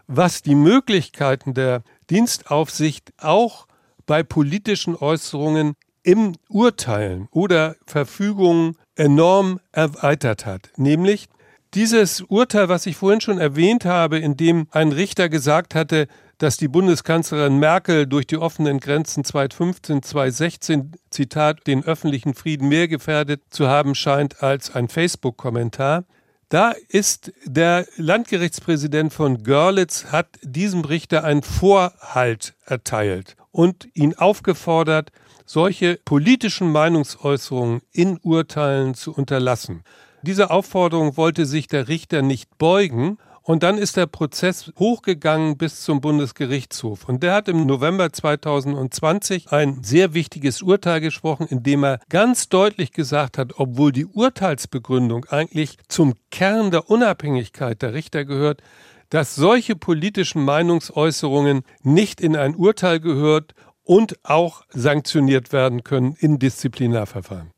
was 0.07 0.43
die 0.43 0.55
Möglichkeiten 0.55 1.55
der 1.55 1.83
Dienstaufsicht 2.11 3.13
auch 3.19 3.67
bei 4.05 4.23
politischen 4.23 4.97
Äußerungen 4.97 5.77
im 6.03 6.35
Urteilen 6.49 7.29
oder 7.31 7.77
Verfügungen 7.87 8.77
enorm 8.97 9.61
erweitert 9.73 10.47
hat. 10.47 10.71
Nämlich 10.77 11.29
dieses 11.75 12.21
Urteil, 12.21 12.69
was 12.69 12.87
ich 12.87 12.97
vorhin 12.97 13.21
schon 13.21 13.39
erwähnt 13.39 13.85
habe, 13.85 14.19
in 14.19 14.37
dem 14.37 14.67
ein 14.71 14.93
Richter 14.93 15.29
gesagt 15.29 15.75
hatte, 15.75 16.07
dass 16.37 16.57
die 16.57 16.69
Bundeskanzlerin 16.69 17.59
Merkel 17.59 18.07
durch 18.07 18.27
die 18.27 18.37
offenen 18.37 18.81
Grenzen 18.81 19.25
2015, 19.25 20.03
2016, 20.03 20.93
Zitat, 21.09 21.67
den 21.67 21.85
öffentlichen 21.85 22.35
Frieden 22.35 22.69
mehr 22.69 22.89
gefährdet 22.89 23.43
zu 23.51 23.69
haben 23.69 23.95
scheint 23.95 24.43
als 24.43 24.75
ein 24.75 24.89
Facebook-Kommentar. 24.89 26.05
Da 26.49 26.75
ist 26.89 27.33
der 27.45 27.87
Landgerichtspräsident 27.97 29.13
von 29.13 29.43
Görlitz 29.43 30.07
hat 30.13 30.29
diesem 30.43 30.83
Richter 30.83 31.25
einen 31.25 31.43
Vorhalt 31.43 32.55
erteilt 32.67 33.37
und 33.53 33.89
ihn 33.95 34.15
aufgefordert, 34.15 35.13
solche 35.53 36.01
politischen 36.07 36.73
Meinungsäußerungen 36.73 37.83
in 37.93 38.19
Urteilen 38.23 38.95
zu 38.95 39.13
unterlassen. 39.13 39.83
Dieser 40.23 40.51
Aufforderung 40.51 41.19
wollte 41.19 41.45
sich 41.45 41.67
der 41.67 41.89
Richter 41.89 42.23
nicht 42.23 42.57
beugen 42.57 43.19
und 43.43 43.63
dann 43.63 43.77
ist 43.77 43.99
der 43.99 44.07
Prozess 44.07 44.73
hochgegangen 44.79 45.59
bis 45.59 45.83
zum 45.83 46.01
Bundesgerichtshof. 46.01 47.07
Und 47.07 47.23
der 47.23 47.35
hat 47.35 47.49
im 47.49 47.67
November 47.67 48.11
2020 48.11 49.53
ein 49.53 49.83
sehr 49.83 50.15
wichtiges 50.15 50.63
Urteil 50.63 51.03
gesprochen, 51.03 51.47
in 51.49 51.63
dem 51.63 51.85
er 51.85 52.01
ganz 52.09 52.49
deutlich 52.49 52.93
gesagt 52.93 53.37
hat, 53.37 53.59
obwohl 53.59 53.93
die 53.93 54.07
Urteilsbegründung 54.07 55.27
eigentlich 55.27 55.77
zum 55.87 56.15
Kern 56.31 56.71
der 56.71 56.89
Unabhängigkeit 56.89 57.83
der 57.83 57.93
Richter 57.93 58.25
gehört, 58.25 58.63
dass 59.11 59.35
solche 59.35 59.77
politischen 59.77 60.43
Meinungsäußerungen 60.43 61.65
nicht 61.83 62.23
in 62.23 62.37
ein 62.37 62.55
Urteil 62.55 63.01
gehört 63.01 63.55
und 63.85 64.19
auch 64.25 64.65
sanktioniert 64.71 65.53
werden 65.53 65.85
können 65.85 66.15
in 66.19 66.39
Disziplinarverfahren. 66.39 67.51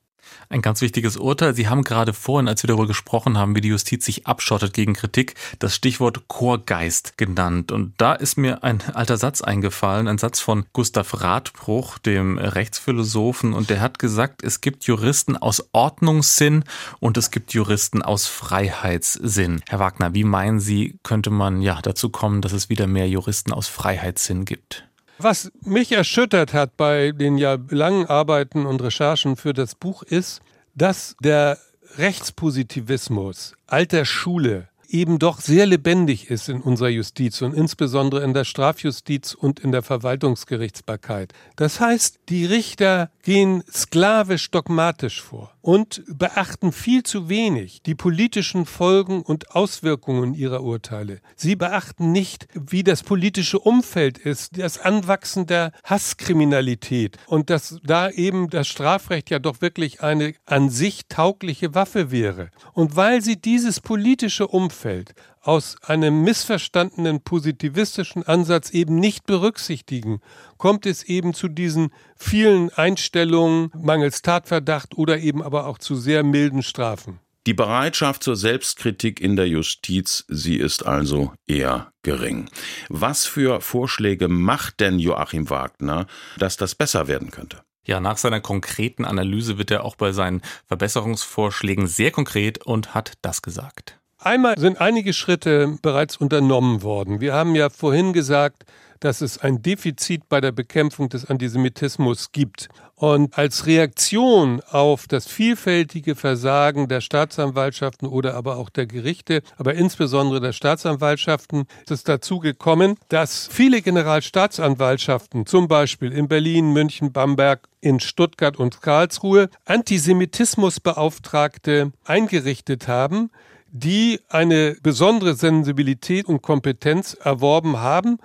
Ein 0.48 0.62
ganz 0.62 0.80
wichtiges 0.80 1.16
Urteil. 1.16 1.54
Sie 1.54 1.68
haben 1.68 1.84
gerade 1.84 2.12
vorhin, 2.12 2.48
als 2.48 2.62
wir 2.62 2.68
darüber 2.68 2.86
gesprochen 2.86 3.38
haben, 3.38 3.54
wie 3.54 3.60
die 3.60 3.68
Justiz 3.68 4.04
sich 4.04 4.26
abschottet 4.26 4.72
gegen 4.72 4.94
Kritik, 4.94 5.34
das 5.58 5.74
Stichwort 5.74 6.28
Chorgeist 6.28 7.16
genannt. 7.18 7.72
Und 7.72 7.94
da 7.98 8.14
ist 8.14 8.36
mir 8.36 8.62
ein 8.62 8.82
alter 8.94 9.16
Satz 9.16 9.42
eingefallen, 9.42 10.08
ein 10.08 10.18
Satz 10.18 10.40
von 10.40 10.66
Gustav 10.72 11.22
Radbruch, 11.22 11.98
dem 11.98 12.38
Rechtsphilosophen. 12.38 13.52
Und 13.52 13.70
der 13.70 13.80
hat 13.80 13.98
gesagt, 13.98 14.42
es 14.42 14.60
gibt 14.60 14.84
Juristen 14.84 15.36
aus 15.36 15.68
Ordnungssinn 15.72 16.64
und 17.00 17.16
es 17.16 17.30
gibt 17.30 17.52
Juristen 17.52 18.02
aus 18.02 18.26
Freiheitssinn. 18.26 19.62
Herr 19.68 19.78
Wagner, 19.78 20.14
wie 20.14 20.24
meinen 20.24 20.60
Sie, 20.60 20.98
könnte 21.02 21.30
man 21.30 21.62
ja 21.62 21.80
dazu 21.82 22.10
kommen, 22.10 22.40
dass 22.40 22.52
es 22.52 22.68
wieder 22.68 22.86
mehr 22.86 23.08
Juristen 23.08 23.52
aus 23.52 23.68
Freiheitssinn 23.68 24.44
gibt? 24.44 24.86
Was 25.18 25.52
mich 25.62 25.92
erschüttert 25.92 26.52
hat 26.52 26.76
bei 26.76 27.12
den 27.12 27.38
ja 27.38 27.56
langen 27.70 28.06
Arbeiten 28.06 28.66
und 28.66 28.82
Recherchen 28.82 29.36
für 29.36 29.52
das 29.52 29.74
Buch 29.74 30.02
ist, 30.02 30.40
dass 30.74 31.16
der 31.22 31.58
Rechtspositivismus 31.96 33.54
alter 33.66 34.04
Schule 34.04 34.68
eben 34.88 35.18
doch 35.18 35.40
sehr 35.40 35.66
lebendig 35.66 36.30
ist 36.30 36.48
in 36.48 36.60
unserer 36.60 36.88
Justiz 36.88 37.42
und 37.42 37.54
insbesondere 37.54 38.22
in 38.22 38.34
der 38.34 38.44
Strafjustiz 38.44 39.34
und 39.34 39.60
in 39.60 39.72
der 39.72 39.82
Verwaltungsgerichtsbarkeit. 39.82 41.32
Das 41.56 41.80
heißt, 41.80 42.20
die 42.28 42.44
Richter 42.44 43.10
gehen 43.22 43.62
sklavisch 43.72 44.50
dogmatisch 44.50 45.22
vor 45.22 45.53
und 45.64 46.02
beachten 46.06 46.72
viel 46.72 47.04
zu 47.04 47.30
wenig 47.30 47.82
die 47.82 47.94
politischen 47.94 48.66
Folgen 48.66 49.22
und 49.22 49.52
Auswirkungen 49.52 50.34
ihrer 50.34 50.62
Urteile. 50.62 51.20
Sie 51.36 51.56
beachten 51.56 52.12
nicht, 52.12 52.48
wie 52.52 52.84
das 52.84 53.02
politische 53.02 53.58
Umfeld 53.58 54.18
ist, 54.18 54.58
das 54.58 54.78
Anwachsen 54.78 55.46
der 55.46 55.72
Hasskriminalität 55.82 57.16
und 57.26 57.48
dass 57.48 57.80
da 57.82 58.10
eben 58.10 58.50
das 58.50 58.68
Strafrecht 58.68 59.30
ja 59.30 59.38
doch 59.38 59.62
wirklich 59.62 60.02
eine 60.02 60.34
an 60.44 60.68
sich 60.68 61.06
taugliche 61.08 61.74
Waffe 61.74 62.10
wäre. 62.10 62.50
Und 62.74 62.94
weil 62.96 63.22
sie 63.22 63.40
dieses 63.40 63.80
politische 63.80 64.46
Umfeld 64.46 65.14
aus 65.44 65.76
einem 65.82 66.22
missverstandenen 66.22 67.20
positivistischen 67.20 68.26
Ansatz 68.26 68.70
eben 68.70 68.96
nicht 68.96 69.26
berücksichtigen, 69.26 70.20
kommt 70.56 70.86
es 70.86 71.02
eben 71.04 71.34
zu 71.34 71.48
diesen 71.48 71.90
vielen 72.16 72.70
Einstellungen 72.70 73.70
mangels 73.74 74.22
Tatverdacht 74.22 74.96
oder 74.96 75.18
eben 75.18 75.42
aber 75.42 75.66
auch 75.66 75.78
zu 75.78 75.94
sehr 75.94 76.24
milden 76.24 76.62
Strafen. 76.62 77.20
Die 77.46 77.52
Bereitschaft 77.52 78.22
zur 78.22 78.36
Selbstkritik 78.36 79.20
in 79.20 79.36
der 79.36 79.46
Justiz, 79.46 80.24
sie 80.28 80.56
ist 80.56 80.86
also 80.86 81.34
eher 81.46 81.92
gering. 82.02 82.48
Was 82.88 83.26
für 83.26 83.60
Vorschläge 83.60 84.28
macht 84.28 84.80
denn 84.80 84.98
Joachim 84.98 85.50
Wagner, 85.50 86.06
dass 86.38 86.56
das 86.56 86.74
besser 86.74 87.06
werden 87.06 87.30
könnte? 87.30 87.60
Ja, 87.86 88.00
nach 88.00 88.16
seiner 88.16 88.40
konkreten 88.40 89.04
Analyse 89.04 89.58
wird 89.58 89.70
er 89.70 89.84
auch 89.84 89.96
bei 89.96 90.12
seinen 90.12 90.40
Verbesserungsvorschlägen 90.68 91.86
sehr 91.86 92.10
konkret 92.10 92.64
und 92.64 92.94
hat 92.94 93.12
das 93.20 93.42
gesagt. 93.42 94.00
Einmal 94.24 94.58
sind 94.58 94.80
einige 94.80 95.12
Schritte 95.12 95.78
bereits 95.82 96.16
unternommen 96.16 96.82
worden. 96.82 97.20
Wir 97.20 97.34
haben 97.34 97.54
ja 97.54 97.68
vorhin 97.68 98.14
gesagt, 98.14 98.64
dass 99.00 99.20
es 99.20 99.36
ein 99.36 99.60
Defizit 99.60 100.30
bei 100.30 100.40
der 100.40 100.50
Bekämpfung 100.50 101.10
des 101.10 101.26
Antisemitismus 101.26 102.32
gibt. 102.32 102.70
Und 102.94 103.36
als 103.36 103.66
Reaktion 103.66 104.62
auf 104.70 105.06
das 105.08 105.26
vielfältige 105.26 106.14
Versagen 106.14 106.88
der 106.88 107.02
Staatsanwaltschaften 107.02 108.08
oder 108.08 108.34
aber 108.34 108.56
auch 108.56 108.70
der 108.70 108.86
Gerichte, 108.86 109.42
aber 109.58 109.74
insbesondere 109.74 110.40
der 110.40 110.54
Staatsanwaltschaften, 110.54 111.66
ist 111.82 111.90
es 111.90 112.04
dazu 112.04 112.38
gekommen, 112.38 112.96
dass 113.10 113.46
viele 113.52 113.82
Generalstaatsanwaltschaften, 113.82 115.44
zum 115.44 115.68
Beispiel 115.68 116.12
in 116.12 116.28
Berlin, 116.28 116.72
München, 116.72 117.12
Bamberg, 117.12 117.68
in 117.82 118.00
Stuttgart 118.00 118.56
und 118.56 118.80
Karlsruhe, 118.80 119.50
Antisemitismusbeauftragte 119.66 121.92
eingerichtet 122.06 122.88
haben, 122.88 123.30
die 123.74 124.20
eine 124.28 124.76
besondere 124.82 125.34
Sensibilität 125.34 126.26
und 126.26 126.42
Kompetenz 126.42 127.14
erworben 127.14 127.78
haben 127.78 128.18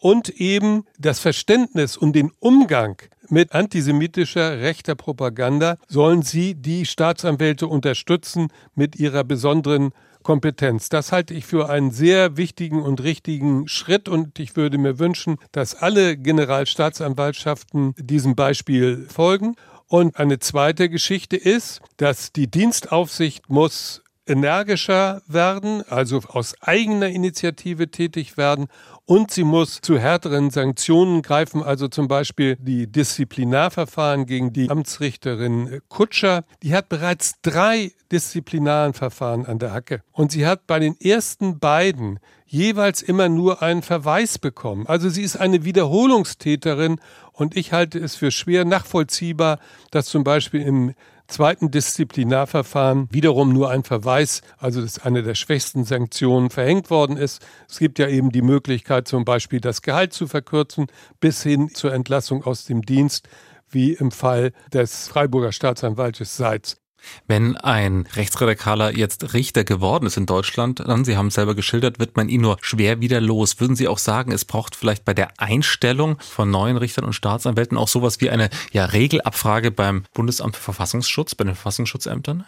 und 0.00 0.30
eben 0.30 0.86
das 0.98 1.20
Verständnis 1.20 1.98
und 1.98 2.14
den 2.14 2.32
Umgang 2.40 2.96
mit 3.28 3.52
antisemitischer 3.52 4.60
rechter 4.60 4.94
Propaganda 4.94 5.76
sollen 5.88 6.22
sie 6.22 6.54
die 6.54 6.86
Staatsanwälte 6.86 7.66
unterstützen 7.66 8.48
mit 8.74 8.96
ihrer 8.96 9.24
besonderen 9.24 9.92
Kompetenz. 10.22 10.88
Das 10.88 11.12
halte 11.12 11.34
ich 11.34 11.44
für 11.44 11.68
einen 11.68 11.90
sehr 11.90 12.38
wichtigen 12.38 12.80
und 12.80 13.02
richtigen 13.02 13.68
Schritt 13.68 14.08
und 14.08 14.38
ich 14.38 14.56
würde 14.56 14.78
mir 14.78 14.98
wünschen, 14.98 15.36
dass 15.52 15.74
alle 15.74 16.16
Generalstaatsanwaltschaften 16.16 17.94
diesem 17.98 18.34
Beispiel 18.34 19.06
folgen. 19.08 19.54
Und 19.86 20.16
eine 20.16 20.38
zweite 20.38 20.88
Geschichte 20.88 21.36
ist, 21.36 21.82
dass 21.98 22.32
die 22.32 22.50
Dienstaufsicht 22.50 23.50
muss 23.50 24.03
energischer 24.26 25.22
werden, 25.26 25.82
also 25.88 26.20
aus 26.28 26.54
eigener 26.62 27.08
Initiative 27.08 27.90
tätig 27.90 28.36
werden 28.36 28.66
und 29.04 29.30
sie 29.30 29.44
muss 29.44 29.80
zu 29.82 29.98
härteren 29.98 30.50
Sanktionen 30.50 31.20
greifen, 31.20 31.62
also 31.62 31.88
zum 31.88 32.08
Beispiel 32.08 32.56
die 32.56 32.86
Disziplinarverfahren 32.90 34.24
gegen 34.24 34.52
die 34.52 34.70
Amtsrichterin 34.70 35.80
Kutscher. 35.88 36.44
Die 36.62 36.74
hat 36.74 36.88
bereits 36.88 37.34
drei 37.42 37.92
Disziplinarverfahren 38.10 39.44
an 39.44 39.58
der 39.58 39.72
Hacke 39.72 40.02
und 40.12 40.32
sie 40.32 40.46
hat 40.46 40.66
bei 40.66 40.78
den 40.78 40.98
ersten 40.98 41.58
beiden 41.58 42.18
jeweils 42.46 43.02
immer 43.02 43.28
nur 43.28 43.62
einen 43.62 43.82
Verweis 43.82 44.38
bekommen. 44.38 44.86
Also 44.86 45.08
sie 45.08 45.22
ist 45.22 45.36
eine 45.36 45.64
Wiederholungstäterin 45.64 47.00
und 47.32 47.56
ich 47.56 47.72
halte 47.72 47.98
es 47.98 48.14
für 48.14 48.30
schwer 48.30 48.64
nachvollziehbar, 48.64 49.58
dass 49.90 50.06
zum 50.06 50.24
Beispiel 50.24 50.62
im 50.62 50.94
zweiten 51.26 51.70
Disziplinarverfahren 51.70 53.08
wiederum 53.10 53.52
nur 53.52 53.70
ein 53.70 53.84
Verweis, 53.84 54.42
also 54.58 54.80
dass 54.80 54.98
eine 54.98 55.22
der 55.22 55.34
schwächsten 55.34 55.84
Sanktionen 55.84 56.50
verhängt 56.50 56.90
worden 56.90 57.16
ist. 57.16 57.44
Es 57.68 57.78
gibt 57.78 57.98
ja 57.98 58.08
eben 58.08 58.30
die 58.30 58.42
Möglichkeit, 58.42 59.08
zum 59.08 59.24
Beispiel 59.24 59.60
das 59.60 59.82
Gehalt 59.82 60.12
zu 60.12 60.26
verkürzen, 60.26 60.86
bis 61.20 61.42
hin 61.42 61.70
zur 61.74 61.92
Entlassung 61.92 62.44
aus 62.44 62.64
dem 62.64 62.82
Dienst, 62.82 63.28
wie 63.68 63.92
im 63.92 64.10
Fall 64.10 64.52
des 64.72 65.08
Freiburger 65.08 65.52
Staatsanwaltes 65.52 66.36
Seitz. 66.36 66.83
Wenn 67.26 67.56
ein 67.56 68.06
Rechtsradikaler 68.14 68.96
jetzt 68.96 69.34
Richter 69.34 69.64
geworden 69.64 70.06
ist 70.06 70.16
in 70.16 70.26
Deutschland, 70.26 70.80
dann, 70.80 71.04
Sie 71.04 71.16
haben 71.16 71.28
es 71.28 71.34
selber 71.34 71.54
geschildert, 71.54 71.98
wird 71.98 72.16
man 72.16 72.28
ihn 72.28 72.40
nur 72.40 72.56
schwer 72.60 73.00
wieder 73.00 73.20
los. 73.20 73.60
Würden 73.60 73.76
Sie 73.76 73.88
auch 73.88 73.98
sagen, 73.98 74.32
es 74.32 74.44
braucht 74.44 74.76
vielleicht 74.76 75.04
bei 75.04 75.14
der 75.14 75.30
Einstellung 75.38 76.18
von 76.20 76.50
neuen 76.50 76.76
Richtern 76.76 77.04
und 77.04 77.12
Staatsanwälten 77.12 77.78
auch 77.78 77.88
sowas 77.88 78.20
wie 78.20 78.30
eine 78.30 78.50
ja, 78.72 78.84
Regelabfrage 78.84 79.70
beim 79.70 80.04
Bundesamt 80.14 80.56
für 80.56 80.62
Verfassungsschutz, 80.62 81.34
bei 81.34 81.44
den 81.44 81.54
Verfassungsschutzämtern? 81.54 82.44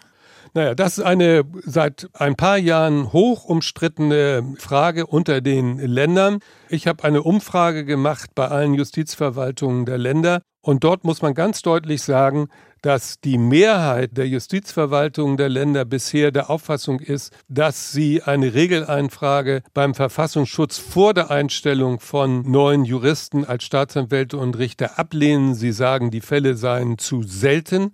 Naja, 0.53 0.75
das 0.75 0.97
ist 0.97 1.03
eine 1.03 1.43
seit 1.65 2.09
ein 2.13 2.35
paar 2.35 2.57
Jahren 2.57 3.11
hoch 3.13 3.45
umstrittene 3.45 4.55
Frage 4.57 5.05
unter 5.05 5.41
den 5.41 5.77
Ländern. 5.77 6.39
Ich 6.69 6.87
habe 6.87 7.03
eine 7.03 7.23
Umfrage 7.23 7.85
gemacht 7.85 8.31
bei 8.35 8.47
allen 8.47 8.73
Justizverwaltungen 8.73 9.85
der 9.85 9.97
Länder 9.97 10.41
und 10.61 10.83
dort 10.83 11.05
muss 11.05 11.21
man 11.21 11.33
ganz 11.33 11.61
deutlich 11.61 12.01
sagen, 12.01 12.49
dass 12.81 13.19
die 13.21 13.37
Mehrheit 13.37 14.17
der 14.17 14.27
Justizverwaltungen 14.27 15.37
der 15.37 15.49
Länder 15.49 15.85
bisher 15.85 16.31
der 16.31 16.49
Auffassung 16.49 16.99
ist, 16.99 17.33
dass 17.47 17.91
sie 17.91 18.21
eine 18.23 18.53
Regeleinfrage 18.53 19.61
beim 19.73 19.95
Verfassungsschutz 19.95 20.77
vor 20.77 21.13
der 21.13 21.31
Einstellung 21.31 21.99
von 21.99 22.41
neuen 22.49 22.85
Juristen 22.85 23.45
als 23.45 23.63
Staatsanwälte 23.63 24.37
und 24.37 24.57
Richter 24.57 24.99
ablehnen. 24.99 25.55
Sie 25.55 25.71
sagen, 25.71 26.11
die 26.11 26.21
Fälle 26.21 26.55
seien 26.55 26.97
zu 26.97 27.23
selten. 27.23 27.93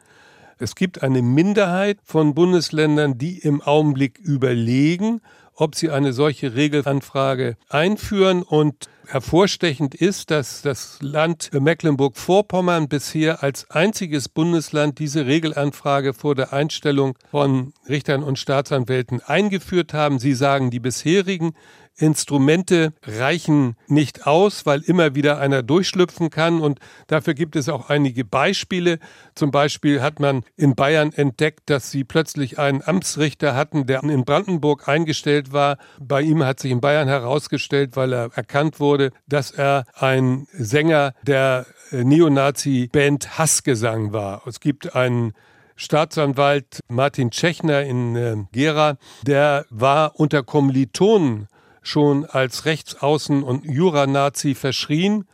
Es 0.58 0.76
gibt 0.76 1.04
eine 1.04 1.22
Minderheit 1.22 2.00
von 2.04 2.34
Bundesländern, 2.34 3.18
die 3.18 3.40
im 3.40 3.62
Augenblick 3.62 4.20
überlegen, 4.20 5.22
ob 5.56 5.76
sie 5.76 5.90
eine 5.90 6.14
solche 6.14 6.56
Regelanfrage 6.56 7.58
einführen. 7.70 8.44
Und 8.44 8.90
hervorstechend 9.08 9.96
ist, 9.96 10.32
dass 10.32 10.62
das 10.62 10.98
Land 11.02 11.52
Mecklenburg-Vorpommern 11.54 12.88
bisher 12.88 13.44
als 13.44 13.70
einziges 13.70 14.30
Bundesland 14.30 15.00
diese 15.00 15.26
Regelanfrage 15.26 16.14
vor 16.14 16.36
der 16.36 16.54
Einstellung 16.54 17.18
von 17.30 17.74
Richtern 17.88 18.24
und 18.24 18.40
Staatsanwälten 18.40 19.22
eingeführt 19.22 19.94
haben. 19.94 20.20
Sie 20.20 20.34
sagen, 20.34 20.72
die 20.72 20.80
bisherigen 20.80 21.54
Instrumente 21.98 22.94
reichen 23.04 23.76
nicht 23.88 24.26
aus, 24.26 24.66
weil 24.66 24.82
immer 24.82 25.16
wieder 25.16 25.38
einer 25.40 25.62
durchschlüpfen 25.62 26.30
kann. 26.30 26.60
Und 26.60 26.80
dafür 27.08 27.34
gibt 27.34 27.56
es 27.56 27.70
auch 27.70 27.90
einige 27.90 28.26
Beispiele. 28.26 29.00
Zum 29.36 29.52
Beispiel 29.52 30.02
hat 30.02 30.20
man 30.20 30.44
in 30.56 30.76
Bayern 30.76 31.12
entdeckt, 31.14 31.70
dass 31.70 31.92
sie 31.92 32.04
plötzlich 32.04 32.58
einen 32.58 32.82
Amtsrichter 32.82 33.56
hatten, 33.56 33.86
der 33.86 34.04
in 34.04 34.26
Brandenburg 34.26 34.88
eingestellt 34.88 35.54
war. 35.54 35.78
Bei 36.00 36.22
ihm 36.22 36.44
hat 36.44 36.60
sich 36.60 36.72
in 36.72 36.82
Bayern 36.82 37.08
herausgestellt, 37.08 37.96
weil 37.96 38.14
er 38.14 38.30
erkannt 38.34 38.80
wurde, 38.80 39.12
dass 39.28 39.52
er 39.52 39.86
ein 39.94 40.48
Sänger 40.52 41.14
der 41.22 41.66
Neonazi-Band 41.92 43.38
Hassgesang 43.38 44.14
war. 44.14 44.42
Es 44.48 44.60
gibt 44.60 44.96
einen 44.96 45.34
Staatsanwalt 45.76 46.80
Martin 46.88 47.32
Tschechner 47.32 47.82
in 47.84 48.16
äh, 48.16 48.36
Gera, 48.52 48.98
der 49.24 49.66
war 49.70 50.20
unter 50.20 50.44
Kommilitonen 50.44 51.48
schon 51.84 52.26
als 52.26 52.66
Rechtsaußen- 52.66 53.44
und 53.44 53.66
Juranazi 53.66 54.56
verschrien. 54.56 55.26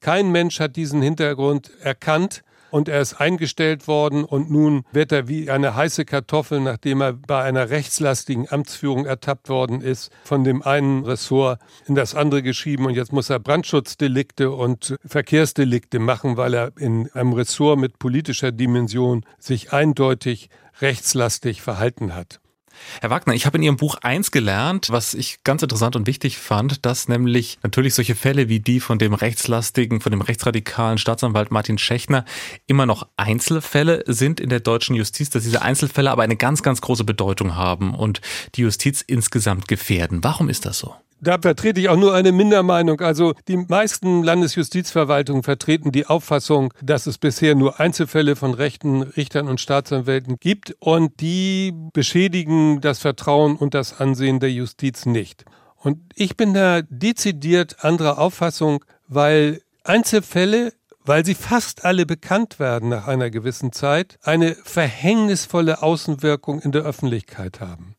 Kein 0.00 0.30
Mensch 0.30 0.60
hat 0.60 0.76
diesen 0.76 1.02
Hintergrund 1.02 1.70
erkannt 1.80 2.42
und 2.70 2.88
er 2.88 3.00
ist 3.00 3.14
eingestellt 3.14 3.88
worden 3.88 4.24
und 4.24 4.50
nun 4.50 4.84
wird 4.92 5.12
er 5.12 5.28
wie 5.28 5.50
eine 5.50 5.74
heiße 5.74 6.04
Kartoffel, 6.04 6.60
nachdem 6.60 7.00
er 7.00 7.12
bei 7.14 7.42
einer 7.42 7.70
rechtslastigen 7.70 8.50
Amtsführung 8.50 9.06
ertappt 9.06 9.48
worden 9.48 9.80
ist, 9.80 10.10
von 10.24 10.44
dem 10.44 10.62
einen 10.62 11.04
Ressort 11.04 11.60
in 11.86 11.94
das 11.94 12.14
andere 12.14 12.42
geschrieben 12.42 12.86
und 12.86 12.94
jetzt 12.94 13.12
muss 13.12 13.30
er 13.30 13.38
Brandschutzdelikte 13.38 14.50
und 14.50 14.96
Verkehrsdelikte 15.04 15.98
machen, 15.98 16.36
weil 16.36 16.54
er 16.54 16.72
in 16.78 17.10
einem 17.12 17.32
Ressort 17.32 17.78
mit 17.78 17.98
politischer 17.98 18.52
Dimension 18.52 19.24
sich 19.38 19.72
eindeutig 19.72 20.50
rechtslastig 20.80 21.62
verhalten 21.62 22.14
hat. 22.14 22.40
Herr 23.00 23.10
Wagner, 23.10 23.34
ich 23.34 23.46
habe 23.46 23.58
in 23.58 23.62
Ihrem 23.62 23.76
Buch 23.76 23.96
eins 24.02 24.30
gelernt, 24.30 24.90
was 24.90 25.14
ich 25.14 25.42
ganz 25.44 25.62
interessant 25.62 25.96
und 25.96 26.06
wichtig 26.06 26.38
fand, 26.38 26.84
dass 26.84 27.08
nämlich 27.08 27.58
natürlich 27.62 27.94
solche 27.94 28.14
Fälle 28.14 28.48
wie 28.48 28.60
die 28.60 28.80
von 28.80 28.98
dem 28.98 29.14
rechtslastigen, 29.14 30.00
von 30.00 30.12
dem 30.12 30.20
rechtsradikalen 30.20 30.98
Staatsanwalt 30.98 31.50
Martin 31.50 31.78
Schechner 31.78 32.24
immer 32.66 32.86
noch 32.86 33.06
Einzelfälle 33.16 34.04
sind 34.06 34.40
in 34.40 34.48
der 34.48 34.60
deutschen 34.60 34.96
Justiz, 34.96 35.30
dass 35.30 35.44
diese 35.44 35.62
Einzelfälle 35.62 36.10
aber 36.10 36.22
eine 36.22 36.36
ganz, 36.36 36.62
ganz 36.62 36.80
große 36.80 37.04
Bedeutung 37.04 37.54
haben 37.54 37.94
und 37.94 38.20
die 38.54 38.62
Justiz 38.62 39.02
insgesamt 39.02 39.68
gefährden. 39.68 40.22
Warum 40.24 40.48
ist 40.48 40.66
das 40.66 40.78
so? 40.78 40.94
Da 41.20 41.38
vertrete 41.40 41.80
ich 41.80 41.88
auch 41.88 41.96
nur 41.96 42.14
eine 42.14 42.30
Mindermeinung. 42.30 43.00
Also 43.00 43.34
die 43.48 43.56
meisten 43.56 44.22
Landesjustizverwaltungen 44.22 45.42
vertreten 45.42 45.90
die 45.90 46.06
Auffassung, 46.06 46.72
dass 46.82 47.06
es 47.06 47.18
bisher 47.18 47.54
nur 47.54 47.80
Einzelfälle 47.80 48.36
von 48.36 48.52
rechten 48.52 49.02
Richtern 49.02 49.48
und 49.48 49.60
Staatsanwälten 49.60 50.36
gibt 50.38 50.76
und 50.78 51.20
die 51.20 51.72
beschädigen 51.92 52.80
das 52.80 52.98
Vertrauen 52.98 53.56
und 53.56 53.74
das 53.74 53.98
Ansehen 53.98 54.40
der 54.40 54.52
Justiz 54.52 55.06
nicht. 55.06 55.44
Und 55.76 55.98
ich 56.14 56.36
bin 56.36 56.52
da 56.52 56.82
dezidiert 56.82 57.84
anderer 57.84 58.18
Auffassung, 58.18 58.84
weil 59.08 59.62
Einzelfälle 59.84 60.72
weil 61.06 61.24
sie 61.24 61.34
fast 61.34 61.84
alle 61.84 62.04
bekannt 62.04 62.58
werden 62.58 62.88
nach 62.88 63.06
einer 63.06 63.30
gewissen 63.30 63.72
Zeit, 63.72 64.18
eine 64.22 64.56
verhängnisvolle 64.56 65.82
Außenwirkung 65.82 66.60
in 66.60 66.72
der 66.72 66.82
Öffentlichkeit 66.82 67.60
haben. 67.60 67.95